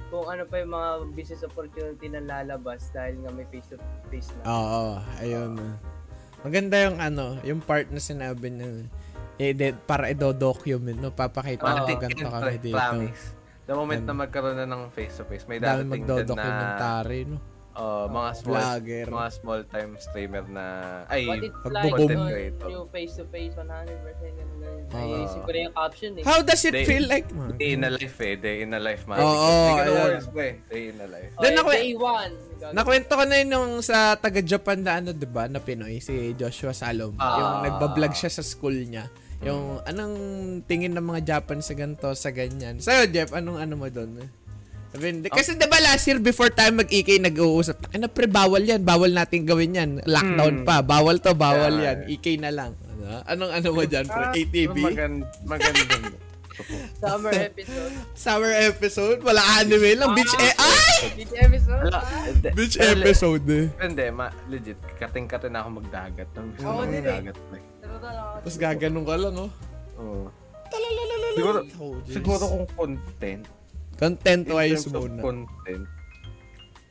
kung 0.07 0.25
ano 0.25 0.43
pa 0.43 0.55
yung 0.57 0.71
mga 0.71 0.89
business 1.11 1.43
opportunity 1.43 2.07
na 2.07 2.21
lalabas 2.21 2.89
dahil 2.89 3.19
nga 3.19 3.29
may 3.29 3.45
face-to-face 3.45 4.31
na. 4.33 4.41
Oo, 4.47 4.83
ayun. 5.19 5.59
Maganda 6.41 6.77
yung 6.79 6.97
ano, 6.97 7.37
yung 7.41 7.59
part 7.59 7.89
na 7.89 7.99
sinabi 7.99 8.49
niya. 8.49 8.87
Eh, 9.35 9.51
de- 9.51 9.75
para 9.75 10.07
i-document, 10.07 10.95
no? 10.95 11.11
Papakita 11.11 11.67
mo 11.67 11.83
Take 11.83 12.01
ganito 12.01 12.27
kami 12.27 12.55
dito. 12.57 12.75
promise. 12.75 13.35
The 13.65 13.73
moment 13.73 14.01
Yan. 14.01 14.07
na 14.07 14.13
magkaroon 14.15 14.55
na 14.55 14.65
ng 14.65 14.93
face-to-face, 14.93 15.49
may 15.49 15.57
Dami 15.57 15.89
dadating 15.89 16.05
din 16.05 16.27
na 16.31 16.45
no? 17.25 17.37
uh, 17.75 18.07
mga 18.07 18.29
small 18.35 18.55
Vlogger. 18.55 19.05
mga 19.11 19.29
small 19.33 19.61
time 19.67 19.91
streamer 19.99 20.45
na 20.47 20.65
ay 21.09 21.27
What 21.27 21.43
it's 21.43 21.59
Pag 21.59 21.73
like 21.73 21.91
bubum- 21.91 22.15
on 22.15 22.29
creator. 22.31 22.67
yung 22.71 22.87
face-to-face 22.89 23.53
100% 23.57 23.65
ganun 24.31 24.57
ganun. 24.61 24.83
Oo. 24.85 25.15
Naisip 25.17 25.39
ko 25.43 25.49
na 25.49 25.59
yung 25.59 25.75
caption 25.75 26.11
eh. 26.15 26.23
How 26.23 26.39
does 26.41 26.63
it 26.63 26.71
Day- 26.71 26.87
feel 26.87 27.05
like? 27.05 27.27
day 27.57 27.71
in 27.73 27.83
a 27.83 27.91
life 27.91 28.17
eh, 28.21 28.35
day 28.37 28.55
in 28.61 28.71
a 28.71 28.79
life 28.79 29.03
man. 29.05 29.17
Oo, 29.19 29.51
words, 29.75 30.27
pre, 30.29 30.61
day 30.69 30.83
in 30.89 30.97
a 31.01 31.07
life. 31.09 31.31
Oh, 31.35 31.43
eh, 31.43 31.51
ako- 31.53 31.73
day 31.73 31.93
one. 31.93 32.33
Nakwento 32.71 33.11
ko 33.13 33.23
na 33.27 33.35
yun 33.35 33.49
yung 33.51 33.71
sa 33.81 34.15
taga-Japan 34.15 34.79
na 34.79 34.91
ano, 34.97 35.09
di 35.11 35.27
ba, 35.27 35.45
na 35.45 35.59
Pinoy, 35.59 35.99
si 35.99 36.33
Joshua 36.33 36.71
Salom. 36.71 37.13
Ah. 37.17 37.35
Yung 37.35 37.53
nagbablog 37.67 38.13
siya 38.13 38.31
sa 38.31 38.41
school 38.41 38.73
niya. 38.73 39.05
Yung 39.45 39.77
anong 39.85 40.15
tingin 40.65 40.91
ng 40.91 41.05
mga 41.05 41.21
Japan 41.23 41.61
sa 41.61 41.73
ganito, 41.73 42.09
sa 42.11 42.29
ganyan. 42.29 42.81
Sa'yo, 42.81 43.05
Jeff, 43.07 43.29
anong 43.31 43.61
ano 43.61 43.77
mo 43.77 43.85
doon? 43.87 44.25
Sabihin, 44.89 45.21
di- 45.21 45.29
kasi 45.29 45.53
di 45.53 45.67
ba 45.67 45.77
last 45.77 46.07
year 46.07 46.17
before 46.17 46.49
tayo 46.49 46.73
mag-IK 46.73 47.19
nag-uusap, 47.19 47.93
ano 47.93 48.07
pre, 48.07 48.25
bawal 48.25 48.63
yan, 48.63 48.81
bawal 48.81 49.11
natin 49.11 49.45
gawin 49.45 49.75
yan. 49.75 49.89
Lockdown 50.01 50.63
Hmm. 50.63 50.65
pa, 50.65 50.81
bawal 50.81 51.21
to, 51.21 51.35
bawal 51.35 51.77
Yeah. 51.77 51.99
yan. 52.01 52.09
IK 52.09 52.25
na 52.39 52.49
lang. 52.49 52.73
Ano? 52.73 53.21
Anong 53.27 53.51
ano 53.53 53.67
mo 53.69 53.83
dyan, 53.83 54.05
pre? 54.07 54.23
Ah, 54.23 54.33
ATV? 54.33 54.75
Magand, 54.81 55.17
magandang. 55.45 56.03
Summer 57.03 57.33
episode. 57.35 57.93
Summer 58.15 58.53
episode? 58.55 59.19
Wala 59.21 59.43
anime 59.59 59.91
lang. 59.93 60.15
Beach, 60.15 60.31
eh, 60.39 60.55
ay! 60.55 60.99
Beach 61.13 61.35
episode. 61.35 61.83
Wala, 61.85 61.99
ah. 61.99 62.25
Beach 62.55 62.77
episode 62.79 63.45
eh. 63.51 63.65
Hindi, 63.77 64.05
ma, 64.09 64.31
legit, 64.47 64.79
kating-kating 64.95 65.51
na 65.51 65.61
ako 65.61 65.83
magdagat. 65.83 66.27
Gusto 66.31 66.63
Oo, 66.63 66.81
ko 66.81 66.87
magdagat. 66.87 67.35
pre. 67.51 67.59
Tapos 67.97 68.57
gaganong 68.57 69.05
ka 69.05 69.15
lang, 69.15 69.35
oh. 69.37 69.51
Oo. 69.97 70.25
Siguro, 71.35 71.59
Oh, 71.77 71.95
jeez. 72.01 72.15
siguro 72.15 72.43
kung 72.45 72.67
content, 72.75 73.43
Content 73.95 74.43
in 74.43 74.51
wise 74.51 74.83
terms 74.83 74.93
of 74.93 75.03
muna 75.05 75.21
content, 75.21 75.85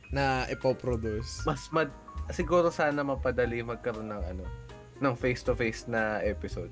na 0.09 0.23
ipoproduce. 0.47 1.41
mas 1.43 1.65
mad, 1.69 1.89
siguro 2.29 2.69
sana 2.69 3.01
mapadali 3.01 3.61
magkaroon 3.61 4.09
ng 4.09 4.21
ano, 4.23 4.45
ng 4.95 5.13
face-to-face 5.13 5.85
na 5.85 6.21
episode. 6.21 6.69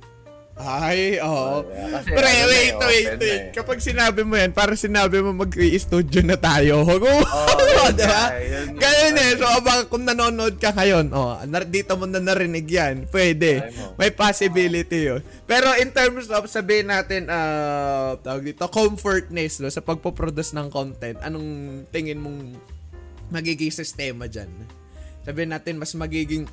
Ay, 0.53 1.17
oo. 1.17 1.65
Kasi 1.65 2.07
Pre, 2.07 2.21
ano 2.21 2.45
wait, 2.45 2.53
eh, 2.69 2.77
wait, 2.77 2.77
na 2.77 2.85
wait. 2.85 3.21
eh. 3.23 3.39
Kapag 3.51 3.81
sinabi 3.81 4.21
mo 4.21 4.37
yan, 4.37 4.53
para 4.53 4.73
sinabi 4.73 5.17
mo 5.17 5.33
mag-studio 5.35 6.21
na 6.21 6.37
tayo. 6.37 6.85
Huwag 6.85 7.01
mo, 7.01 7.09
Oh, 7.09 7.25
oh, 7.49 7.89
yun 7.89 7.95
di 7.97 8.05
ba? 8.05 8.13
nga, 8.29 8.37
yun 8.37 8.53
yung- 8.69 8.77
Ganun 8.77 9.15
eh. 9.17 9.31
So, 9.33 9.45
abang 9.49 9.81
kung 9.87 10.05
nanonood 10.05 10.55
ka 10.55 10.69
ngayon, 10.71 11.09
oh, 11.09 11.41
nar- 11.43 11.65
dito 11.65 11.97
mo 11.97 12.05
na 12.05 12.21
narinig 12.21 12.69
yan. 12.69 13.09
Pwede. 13.09 13.73
May 13.97 14.13
possibility 14.13 15.09
yun. 15.09 15.19
Pero 15.43 15.73
in 15.75 15.89
terms 15.89 16.29
of, 16.29 16.45
sabihin 16.45 16.87
natin, 16.87 17.27
uh, 17.27 18.13
tawag 18.19 18.45
dito, 18.45 18.69
comfortness 18.69 19.57
no, 19.57 19.67
sa 19.67 19.81
pagpoproduce 19.81 20.53
ng 20.53 20.69
content, 20.69 21.17
anong 21.19 21.49
tingin 21.89 22.21
mong 22.21 22.53
magiging 23.29 23.73
sistema 23.73 24.25
dyan? 24.25 24.53
Sabihin 25.21 25.49
natin, 25.49 25.75
mas 25.75 25.91
magiging 25.93 26.45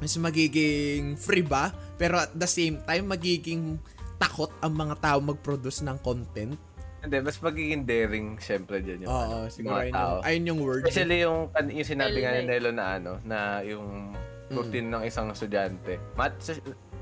mas 0.00 0.14
magiging 0.16 1.18
free 1.18 1.44
ba? 1.44 1.74
Pero 1.98 2.22
at 2.22 2.32
the 2.32 2.48
same 2.48 2.80
time, 2.86 3.10
magiging 3.10 3.76
takot 4.16 4.50
ang 4.62 4.72
mga 4.78 4.94
tao 5.02 5.18
mag-produce 5.18 5.82
ng 5.82 5.98
content. 6.00 6.54
Hindi, 7.02 7.18
mas 7.18 7.34
magiging 7.42 7.82
daring 7.82 8.38
syempre 8.38 8.78
dyan 8.78 9.04
yung, 9.06 9.10
Oo, 9.10 9.22
ano, 9.42 9.50
siguro 9.50 9.74
mga 9.74 9.82
ayun 9.82 9.94
tao. 9.94 10.14
yung, 10.14 10.22
ayun 10.22 10.44
yung 10.46 10.60
word. 10.62 10.82
Especially 10.86 11.18
yung, 11.26 11.38
yung 11.50 11.88
sinabi 11.88 12.16
nga 12.22 12.30
ni. 12.38 12.46
Nelo 12.46 12.70
na 12.70 12.84
ano, 12.94 13.12
na 13.26 13.38
yung 13.66 14.14
routine 14.54 14.86
ng 14.86 15.02
isang 15.02 15.26
estudyante. 15.34 15.98
Mat, 16.14 16.38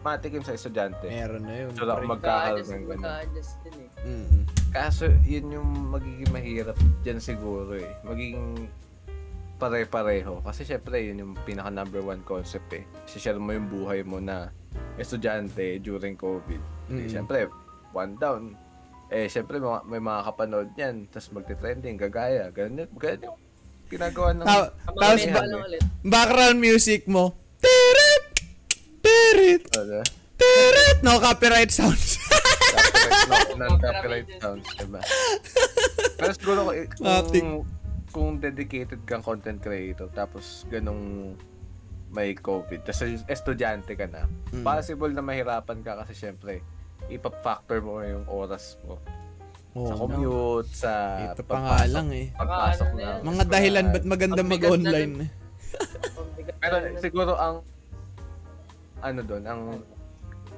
matikim 0.00 0.40
sa 0.40 0.56
estudyante. 0.56 1.04
Meron 1.04 1.44
na 1.44 1.54
yun. 1.66 1.70
So, 1.76 1.84
lang 1.84 2.08
magkakaroon 2.08 2.64
ng 2.64 2.84
ganun. 2.88 3.02
mag-a-adjust 3.04 3.54
din 3.60 3.76
eh. 3.84 3.88
Mm. 4.08 4.40
Kaso, 4.72 5.04
yun 5.26 5.46
yung 5.52 5.70
magiging 5.92 6.30
mahirap 6.32 6.78
dyan 7.04 7.20
siguro 7.20 7.76
eh. 7.76 7.92
Magiging, 8.00 8.70
pare-pareho. 9.60 10.40
Kasi 10.40 10.64
syempre, 10.64 11.04
yun 11.04 11.20
yung 11.20 11.32
pinaka 11.44 11.68
number 11.68 12.00
one 12.00 12.24
concept 12.24 12.72
eh. 12.72 12.84
share 13.04 13.36
mo 13.36 13.52
yung 13.52 13.68
buhay 13.68 14.00
mo 14.00 14.16
na 14.16 14.48
estudyante 14.96 15.76
during 15.84 16.16
COVID. 16.16 16.88
Mm. 16.88 16.96
Eh, 16.96 17.06
syempre, 17.12 17.38
one 17.92 18.16
down. 18.16 18.56
Eh, 19.12 19.28
syempre, 19.28 19.60
mga, 19.60 19.84
may 19.84 20.00
mga 20.00 20.20
kapanood 20.32 20.68
niyan. 20.72 20.96
Tapos 21.12 21.28
magte-trending, 21.36 22.00
gagaya. 22.00 22.48
Ganun, 22.48 22.88
ganun 22.96 23.20
yung 23.28 23.38
ginagawa 23.92 24.28
ng... 24.32 24.46
Ta- 24.48 24.72
tapos 24.96 25.22
ba- 25.28 25.44
ulit. 25.44 25.82
background 26.00 26.58
music 26.62 27.04
mo. 27.04 27.36
Tirit! 27.60 28.24
Tirit! 29.04 29.62
Tirit! 30.40 30.98
No 31.04 31.20
copyright 31.20 31.68
sounds. 31.68 32.16
copyright, 32.70 33.58
no, 33.58 33.66
non-copyright 33.66 34.28
sounds, 34.40 34.64
diba? 34.78 35.00
Pero 36.20 36.32
siguro 36.36 36.60
kung, 36.68 36.76
Matik. 37.02 37.44
Kung, 38.10 38.42
dedicated 38.42 39.02
kang 39.06 39.22
content 39.22 39.62
creator, 39.62 40.10
tapos 40.12 40.66
ganong 40.68 41.34
may 42.10 42.34
COVID, 42.34 42.82
tapos 42.82 43.22
estudyante 43.30 43.94
ka 43.94 44.10
na, 44.10 44.26
Mm. 44.50 44.66
possible 44.66 45.14
na 45.14 45.22
mahirapan 45.22 45.78
ka 45.86 46.02
kasi 46.02 46.26
syempre, 46.26 46.60
ipap-factor 47.06 47.78
mo 47.80 48.02
yung 48.02 48.26
oras 48.26 48.76
mo. 48.84 48.98
Oh, 49.70 49.86
sa 49.86 49.94
commute, 49.94 50.70
sa 50.74 50.92
Ito 51.30 51.46
pa 51.46 51.62
nga 51.62 51.86
lang 51.86 52.10
eh. 52.10 52.34
Pagpasok 52.34 52.90
na. 52.98 53.22
Mga 53.22 53.44
dahilan 53.46 53.86
ba't 53.94 54.02
maganda 54.02 54.42
mag-online? 54.42 55.30
Pambigat 56.18 56.56
Pero 56.58 56.74
siguro 56.98 57.32
ang 57.38 57.62
ano 58.98 59.20
doon, 59.22 59.42
ang 59.46 59.60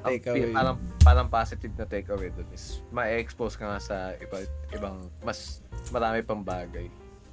ang 0.02 0.16
parang 0.50 0.76
parang 1.04 1.28
positive 1.28 1.76
na 1.76 1.86
takeaway 1.86 2.32
doon 2.32 2.48
is 2.50 2.80
ma-expose 2.90 3.54
ka 3.54 3.68
nga 3.68 3.78
sa 3.78 3.96
iba, 4.18 4.42
ibang 4.74 4.98
mas 5.22 5.62
marami 5.94 6.24
pang 6.24 6.42
bagay 6.42 6.88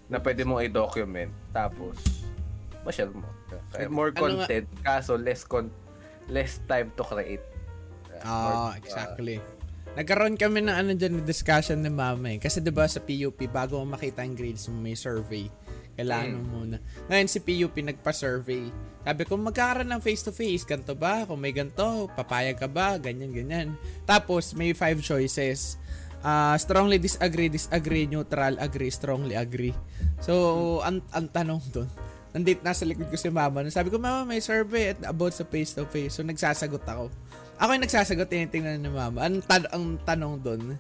na 0.09 0.17
pwede 0.17 0.41
mong 0.43 0.65
i-document 0.65 1.31
tapos 1.53 1.95
ma-share 2.81 3.13
mo. 3.13 3.29
Kaya 3.69 3.87
more 3.87 4.09
Ano 4.13 4.17
nga- 4.17 4.49
content 4.49 4.67
kaso 4.81 5.13
less 5.15 5.45
con 5.45 5.69
less 6.29 6.61
time 6.65 6.89
to 6.93 7.05
create. 7.05 7.41
Ah, 8.21 8.73
exactly. 8.75 9.39
Nagkaroon 9.97 10.37
kami 10.37 10.61
ng 10.61 10.75
ano 10.75 10.91
dyan, 10.93 11.25
discussion 11.25 11.81
ni 11.81 11.89
mama 11.89 12.29
eh. 12.29 12.37
Kasi 12.37 12.61
'di 12.61 12.69
ba 12.69 12.85
sa 12.85 13.01
PUP, 13.01 13.49
bago 13.49 13.81
mo 13.81 13.97
makita 13.97 14.21
ang 14.21 14.37
grades 14.37 14.69
mo, 14.69 14.77
may 14.77 14.93
survey. 14.93 15.49
Kailangan 15.99 16.31
mo 16.31 16.63
muna. 16.63 16.77
Ngayon 17.11 17.27
si 17.27 17.39
PUP 17.41 17.75
nagpa-survey. 17.75 18.71
Sabi 19.03 19.23
ko, 19.27 19.35
magkakaroon 19.35 19.91
ng 19.91 19.99
face-to-face. 19.99 20.63
Ganto 20.63 20.95
ba? 20.95 21.27
Kung 21.27 21.43
may 21.43 21.51
ganto, 21.51 22.07
papayag 22.15 22.55
ka 22.55 22.71
ba? 22.71 22.95
Ganyan, 22.95 23.35
ganyan. 23.35 23.75
Tapos, 24.07 24.55
may 24.55 24.71
five 24.71 25.03
choices. 25.03 25.75
Ah, 26.19 26.55
strongly 26.59 26.99
disagree, 26.99 27.47
disagree, 27.47 28.03
neutral, 28.03 28.59
agree, 28.59 28.91
strongly 28.91 29.39
agree. 29.39 29.71
So, 30.19 30.83
ang, 30.83 30.99
ang 31.15 31.31
tanong 31.31 31.63
doon, 31.71 31.87
nandito 32.35 32.59
nasa 32.59 32.83
likod 32.83 33.07
ko 33.07 33.15
si 33.15 33.31
mama. 33.31 33.63
Sabi 33.71 33.87
ko, 33.87 33.95
mama, 33.95 34.27
may 34.27 34.43
survey 34.43 34.91
at 34.91 34.99
about 35.07 35.31
sa 35.31 35.47
face-to-face. 35.47 36.19
So, 36.19 36.27
nagsasagot 36.27 36.83
ako. 36.83 37.07
Ako 37.59 37.69
yung 37.71 37.83
nagsasagot, 37.87 38.27
tinitingnan 38.27 38.83
ni 38.83 38.91
mama. 38.91 39.23
Ang, 39.23 39.39
tan- 39.47 39.71
ang 39.71 39.95
tanong 40.03 40.35
doon, 40.43 40.75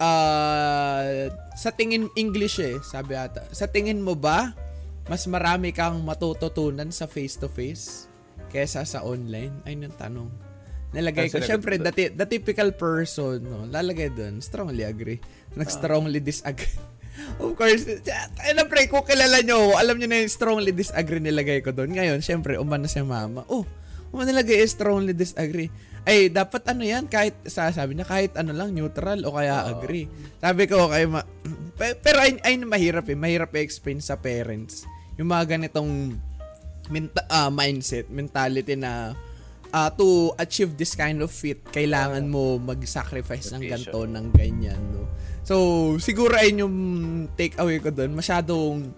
ah, 0.00 1.28
sa 1.52 1.68
tingin 1.68 2.08
English 2.16 2.56
eh, 2.56 2.80
sabi 2.80 3.12
ata. 3.12 3.44
Sa 3.52 3.68
tingin 3.68 4.00
mo 4.00 4.16
ba, 4.16 4.56
mas 5.04 5.28
marami 5.28 5.70
kang 5.70 6.00
matututunan 6.00 6.88
sa 6.88 7.04
face-to-face 7.04 8.08
kaysa 8.48 8.88
sa 8.88 9.04
online? 9.04 9.52
Ayun 9.68 9.92
yung 9.92 9.98
tanong. 10.00 10.45
Nalagay 10.96 11.28
ko, 11.28 11.36
mo 11.36 11.92
the, 11.92 12.08
the 12.16 12.26
typical 12.26 12.72
person, 12.72 13.44
no, 13.44 13.68
lalagay 13.68 14.08
doon, 14.08 14.40
strongly 14.40 14.80
agree. 14.80 15.20
Nag-strongly 15.52 16.24
disagree. 16.24 16.72
Of 17.40 17.56
course, 17.56 17.84
ayun 18.44 18.56
na 18.56 18.64
pre, 18.64 18.88
kung 18.88 19.04
kilala 19.04 19.40
nyo, 19.44 19.76
alam 19.76 19.96
nyo 20.00 20.08
na 20.08 20.24
yung 20.24 20.32
strongly 20.32 20.72
disagree 20.72 21.20
nilagay 21.20 21.60
ko 21.60 21.72
doon. 21.72 21.92
Ngayon, 21.92 22.20
syempre, 22.24 22.56
umano 22.56 22.88
si 22.88 23.00
mama. 23.04 23.44
Oh, 23.48 23.64
umano 24.12 24.32
nilagay 24.32 24.64
yung 24.64 24.72
strongly 24.72 25.12
disagree. 25.12 25.68
Ay, 26.06 26.32
dapat 26.32 26.64
ano 26.70 26.80
yan, 26.86 27.08
kahit, 27.08 27.34
sa- 27.44 27.72
sabi 27.72 27.96
niya, 27.96 28.06
kahit 28.08 28.32
ano 28.36 28.56
lang, 28.56 28.72
neutral 28.72 29.20
o 29.28 29.34
kaya 29.36 29.68
agree. 29.68 30.08
Sabi 30.40 30.64
ko, 30.64 30.88
kay 30.88 31.04
ma... 31.08 31.24
Pe- 31.76 31.98
Pero 32.00 32.24
ayun, 32.24 32.40
ayun 32.40 32.64
mahirap 32.68 33.04
eh. 33.10 33.18
Mahirap 33.18 33.52
i-explain 33.52 34.00
sa 34.00 34.16
parents. 34.16 34.88
Yung 35.20 35.28
mga 35.28 35.56
ganitong 35.56 36.16
menta- 36.88 37.26
ah, 37.28 37.50
mindset, 37.50 38.06
mentality 38.08 38.78
na 38.78 39.12
ah, 39.76 39.92
to 39.92 40.32
achieve 40.40 40.72
this 40.80 40.96
kind 40.96 41.20
of 41.20 41.28
feat, 41.28 41.60
kailangan 41.68 42.24
mo 42.24 42.56
mag-sacrifice 42.56 43.52
ng 43.52 43.60
ganito, 43.68 44.08
ng 44.08 44.26
ganyan, 44.32 44.80
no? 44.88 45.04
So, 45.44 45.54
siguro 46.00 46.32
ayun 46.32 46.64
yung 46.64 46.76
take 47.36 47.60
away 47.60 47.76
ko 47.84 47.92
doon. 47.92 48.16
Masyadong, 48.16 48.88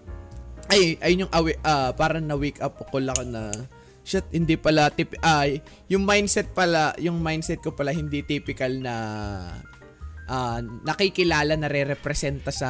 ay, 0.71 0.95
ayun 1.03 1.27
yung 1.27 1.33
away, 1.35 1.59
ah, 1.67 1.91
parang 1.91 2.23
na-wake 2.23 2.63
up 2.63 2.79
ko 2.79 2.95
lang 2.95 3.11
ako 3.11 3.23
na, 3.27 3.51
shit, 4.07 4.23
hindi 4.31 4.55
pala, 4.55 4.87
tip, 4.87 5.19
ay, 5.19 5.59
yung 5.91 6.07
mindset 6.07 6.55
pala, 6.55 6.95
yung 6.95 7.19
mindset 7.19 7.59
ko 7.59 7.75
pala 7.75 7.91
hindi 7.91 8.23
typical 8.23 8.71
na, 8.79 8.95
ah, 10.29 10.61
nakikilala 10.61 11.57
na 11.57 11.65
re-representa 11.65 12.53
sa 12.53 12.69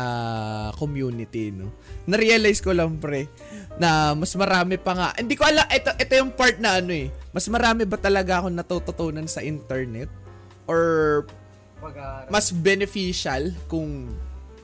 community, 0.80 1.52
no? 1.52 1.67
Na-realize 2.08 2.63
ko 2.63 2.72
lang, 2.72 2.98
pre, 2.98 3.28
na 3.76 4.15
mas 4.15 4.32
marami 4.39 4.80
pa 4.80 4.95
nga, 4.95 5.08
hindi 5.19 5.36
ko 5.36 5.43
alam, 5.43 5.67
ito, 5.67 5.91
ito 5.93 6.13
yung 6.15 6.32
part 6.32 6.56
na 6.58 6.80
ano 6.80 6.95
eh, 6.95 7.12
mas 7.36 7.45
marami 7.52 7.84
ba 7.84 8.00
talaga 8.00 8.39
ako 8.39 8.48
natututunan 8.50 9.28
sa 9.28 9.43
internet? 9.43 10.08
Or 10.65 11.26
mas 12.28 12.52
beneficial 12.52 13.56
kung 13.67 14.12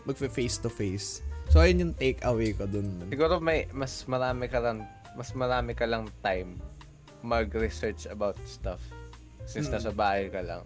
magfe 0.04 0.28
face 0.28 0.60
to 0.60 0.68
face. 0.68 1.24
So 1.50 1.64
ayun 1.64 1.80
yung 1.80 1.94
take 1.96 2.20
away 2.28 2.52
ko 2.52 2.68
dun. 2.68 2.92
Siguro 3.08 3.40
may 3.40 3.66
mas 3.72 4.04
marami 4.06 4.52
ka 4.52 4.60
lang 4.60 4.84
mas 5.16 5.32
marami 5.32 5.72
ka 5.74 5.88
lang 5.88 6.12
time 6.20 6.60
mag-research 7.24 8.06
about 8.12 8.36
stuff 8.46 8.84
since 9.48 9.72
Mm. 9.72 9.80
nasa 9.80 9.92
bahay 9.96 10.28
ka 10.28 10.44
lang. 10.44 10.62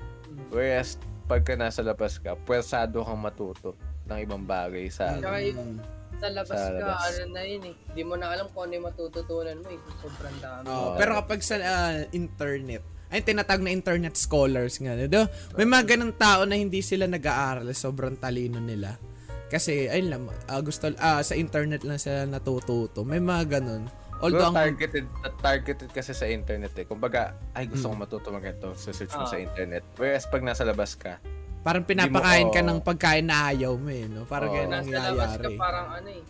Whereas 0.50 0.98
pagka 1.30 1.54
nasa 1.54 1.86
labas 1.86 2.18
ka, 2.18 2.34
pwersado 2.34 3.06
kang 3.06 3.22
matuto 3.22 3.78
ng 4.10 4.18
ibang 4.26 4.42
bagay 4.50 4.90
sa 4.90 5.14
Tsaka 5.22 5.38
yung 5.46 5.78
sa 6.20 6.28
labas 6.34 6.58
Sa 6.58 6.68
ka, 6.68 6.74
labas. 6.76 7.02
ano 7.16 7.24
na 7.32 7.42
yun 7.48 7.64
eh. 7.70 7.76
Hindi 7.94 8.04
mo 8.04 8.14
na 8.20 8.28
alam 8.34 8.52
kung 8.52 8.68
ano 8.68 8.74
yung 8.76 8.88
matututunan 8.92 9.56
mo 9.62 9.70
eh. 9.72 9.80
Sobrang 10.04 10.38
dami. 10.44 10.66
Oh, 10.68 10.98
pero 11.00 11.16
kapag 11.16 11.40
sa 11.40 11.56
ah, 11.64 11.96
internet, 12.12 12.84
ay 13.10 13.24
tinatag 13.24 13.64
na 13.64 13.72
internet 13.72 14.20
scholars 14.20 14.82
nga, 14.84 15.00
do. 15.08 15.24
May 15.56 15.70
mga 15.70 15.96
ganung 15.96 16.18
tao 16.20 16.44
na 16.44 16.60
hindi 16.60 16.84
sila 16.84 17.08
nag-aaral, 17.08 17.72
sobrang 17.72 18.20
talino 18.20 18.60
nila. 18.60 19.00
Kasi 19.48 19.88
ayun 19.88 20.10
lang, 20.12 20.22
ah, 20.52 20.60
gusto 20.60 20.92
ah, 21.00 21.24
sa 21.24 21.40
internet 21.40 21.88
lang 21.88 21.98
sila 21.98 22.28
natututo. 22.28 23.08
May 23.08 23.24
mga 23.24 23.62
ganun. 23.62 23.88
Although 24.20 24.52
ang 24.52 24.56
targeted 24.58 25.06
targeted 25.40 25.90
kasi 25.90 26.12
sa 26.12 26.26
internet 26.26 26.76
eh. 26.76 26.84
Kumbaga, 26.84 27.34
ay 27.54 27.66
gusto 27.66 27.88
Mm. 27.88 27.90
kong 27.90 28.02
matuto 28.02 28.28
mag 28.30 28.44
ganito, 28.44 28.76
sa 28.76 28.92
search 28.92 29.14
mo 29.14 29.24
Ah. 29.24 29.30
sa 29.30 29.38
internet. 29.38 29.84
Whereas 29.96 30.26
pag 30.26 30.42
nasa 30.42 30.64
labas 30.64 30.94
ka, 30.94 31.18
parang 31.60 31.84
pinapakain 31.84 32.48
ka 32.50 32.60
oo. 32.60 32.68
ng 32.68 32.80
pagkain 32.80 33.24
na 33.24 33.50
ayaw 33.50 33.76
mo 33.76 33.90
eh, 33.90 34.06
no? 34.06 34.24
Parang 34.24 34.50
Oo. 34.50 34.56
ganun 34.56 34.76
ang 34.76 34.86
Nasa 34.86 35.04
labas 35.06 35.32
ka 35.34 35.48
parang 35.56 35.88
ano 35.94 36.10
eh. 36.10 36.24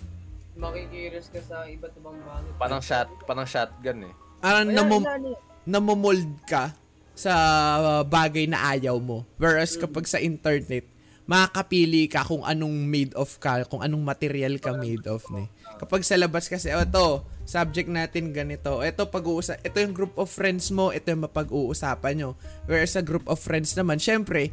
Makikirious 0.55 1.27
ka 1.29 1.39
sa 1.39 1.63
iba't 1.63 1.93
ibang 1.93 2.17
bagay. 2.19 2.51
parang 2.57 2.81
shot, 2.81 3.07
parang 3.23 3.47
shotgun 3.47 4.05
eh. 4.05 4.13
Parang 4.39 4.67
namum- 4.67 5.03
na 5.03 5.15
eh. 5.25 5.37
namomold 5.65 6.25
ka 6.43 6.73
sa 7.13 7.33
uh, 7.77 8.03
bagay 8.03 8.45
na 8.45 8.69
ayaw 8.69 8.95
mo. 8.97 9.23
Whereas 9.35 9.75
kapag 9.75 10.03
sa 10.03 10.17
internet, 10.17 10.83
makakapili 11.23 12.07
ka 12.07 12.23
kung 12.23 12.41
anong 12.41 12.75
made 12.81 13.13
of 13.13 13.37
ka, 13.37 13.61
kung 13.65 13.79
anong 13.79 14.01
material 14.01 14.57
ka 14.57 14.73
made 14.73 15.05
of. 15.05 15.21
Ne. 15.29 15.45
Kapag 15.79 16.03
sa 16.03 16.19
labas 16.19 16.51
kasi, 16.51 16.75
oh, 16.75 16.83
ito, 16.83 17.23
subject 17.47 17.87
natin 17.87 18.35
ganito. 18.35 18.83
Ito, 18.83 19.07
pag-uusap, 19.07 19.63
ito 19.63 19.77
yung 19.79 19.95
group 19.95 20.13
of 20.19 20.27
friends 20.27 20.69
mo, 20.75 20.91
ito 20.91 21.07
yung 21.07 21.23
mapag-uusapan 21.23 22.13
nyo. 22.19 22.35
Whereas 22.67 22.99
sa 22.99 23.01
group 23.01 23.25
of 23.31 23.39
friends 23.39 23.73
naman, 23.79 23.97
syempre, 23.97 24.51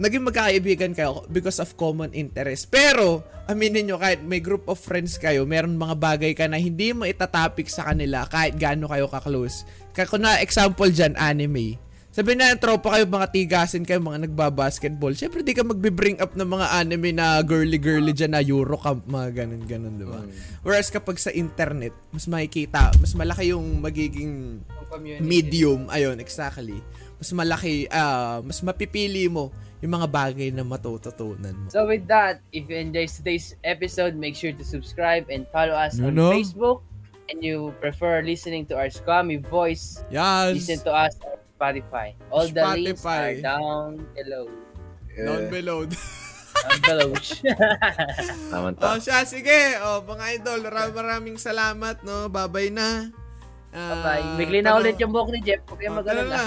naging 0.00 0.24
magkakaibigan 0.24 0.96
kayo 0.96 1.22
because 1.28 1.60
of 1.60 1.76
common 1.76 2.10
interest. 2.16 2.72
Pero, 2.72 3.22
aminin 3.46 3.92
nyo, 3.92 4.00
kahit 4.00 4.24
may 4.24 4.40
group 4.40 4.66
of 4.66 4.80
friends 4.80 5.20
kayo, 5.20 5.44
meron 5.44 5.76
mga 5.76 5.96
bagay 6.00 6.32
ka 6.32 6.48
na 6.48 6.56
hindi 6.56 6.90
mo 6.96 7.04
itatapik 7.04 7.68
sa 7.68 7.92
kanila 7.92 8.24
kahit 8.26 8.56
gaano 8.56 8.88
kayo 8.88 9.06
ka-close. 9.06 9.68
Kaya 9.92 10.08
kung 10.08 10.24
na 10.24 10.40
example 10.40 10.88
dyan, 10.88 11.14
anime. 11.20 11.76
Sabi 12.12 12.36
na, 12.36 12.52
tropa 12.60 12.92
kayo, 12.92 13.08
mga 13.08 13.32
tigasin 13.32 13.88
kayo, 13.88 13.96
mga 13.96 14.28
nagbabasketball. 14.28 15.16
Siyempre, 15.16 15.40
di 15.40 15.56
ka 15.56 15.64
magbe-bring 15.64 16.20
up 16.20 16.36
ng 16.36 16.44
mga 16.44 16.66
anime 16.76 17.08
na 17.08 17.40
girly-girly 17.40 18.12
dyan 18.12 18.36
na 18.36 18.44
Eurocamp, 18.44 19.08
mga 19.08 19.32
ganun-ganun, 19.32 19.96
di 19.96 20.04
ba? 20.04 20.20
Whereas 20.60 20.92
kapag 20.92 21.16
sa 21.16 21.32
internet, 21.32 21.96
mas 22.12 22.28
makikita, 22.28 22.92
mas 23.00 23.16
malaki 23.16 23.56
yung 23.56 23.80
magiging 23.80 24.60
community. 24.92 25.24
medium, 25.24 25.88
ayun, 25.88 26.20
exactly. 26.20 26.84
Mas 27.16 27.32
malaki, 27.32 27.88
ah, 27.88 28.44
mas 28.44 28.60
mapipili 28.60 29.32
mo 29.32 29.48
yung 29.80 29.96
mga 29.96 30.04
bagay 30.12 30.52
na 30.52 30.68
matututunan 30.68 31.56
mo. 31.56 31.72
So 31.72 31.88
with 31.88 32.04
that, 32.12 32.44
if 32.52 32.68
you 32.68 32.76
enjoyed 32.76 33.08
today's 33.08 33.56
episode, 33.64 34.12
make 34.20 34.36
sure 34.36 34.52
to 34.52 34.64
subscribe 34.68 35.32
and 35.32 35.48
follow 35.48 35.72
us 35.72 35.96
You 35.96 36.12
on 36.12 36.20
know? 36.20 36.36
Facebook. 36.36 36.84
And 37.32 37.40
you 37.40 37.72
prefer 37.80 38.20
listening 38.20 38.68
to 38.68 38.76
our 38.76 38.92
scummy 38.92 39.40
voice, 39.40 40.04
Yes! 40.12 40.52
listen 40.60 40.84
to 40.84 40.92
us 40.92 41.16
on 41.24 41.40
Spotify. 41.62 42.08
All 42.26 42.50
the 42.50 42.58
links 42.74 42.98
Spotify. 42.98 43.38
are 43.38 43.40
down 43.40 43.88
below. 44.12 44.46
Eh, 45.08 45.22
Down 45.22 45.42
below. 45.46 45.78
Ambalosh. 46.68 47.42
Tama 48.50 48.70
Oh, 48.70 48.76
ta. 48.76 48.98
siya, 48.98 49.24
sige. 49.24 49.78
Oh, 49.80 50.02
mga 50.04 50.36
idol, 50.36 50.60
maraming 50.62 50.94
maraming 50.94 51.38
salamat, 51.38 52.02
no? 52.02 52.28
Babay 52.28 52.68
na. 52.68 53.08
Ah, 53.72 54.04
Bye. 54.04 54.36
Bigli 54.36 54.60
na 54.60 54.76
ulit 54.76 55.00
yung 55.00 55.10
buhok 55.10 55.32
ni 55.32 55.40
Jeff. 55.40 55.64
Huwag 55.64 55.80
kayong 55.80 55.96
Oh, 55.96 56.00
mag-alala. 56.04 56.28
na. 56.28 56.44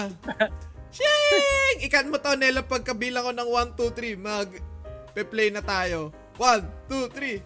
Shing! 0.95 1.89
Ikan 1.89 2.07
mo 2.07 2.22
to, 2.22 2.38
Nela, 2.38 2.61
pagkabilang 2.61 3.26
ko 3.26 3.32
ng 3.34 3.49
1, 3.49 3.76
2, 3.76 3.91
3. 3.91 4.16
Mag, 4.16 4.47
pe-play 5.11 5.49
na 5.49 5.59
tayo. 5.59 6.13
1, 6.38 6.63
2, 6.88 7.09
3. 7.11 7.41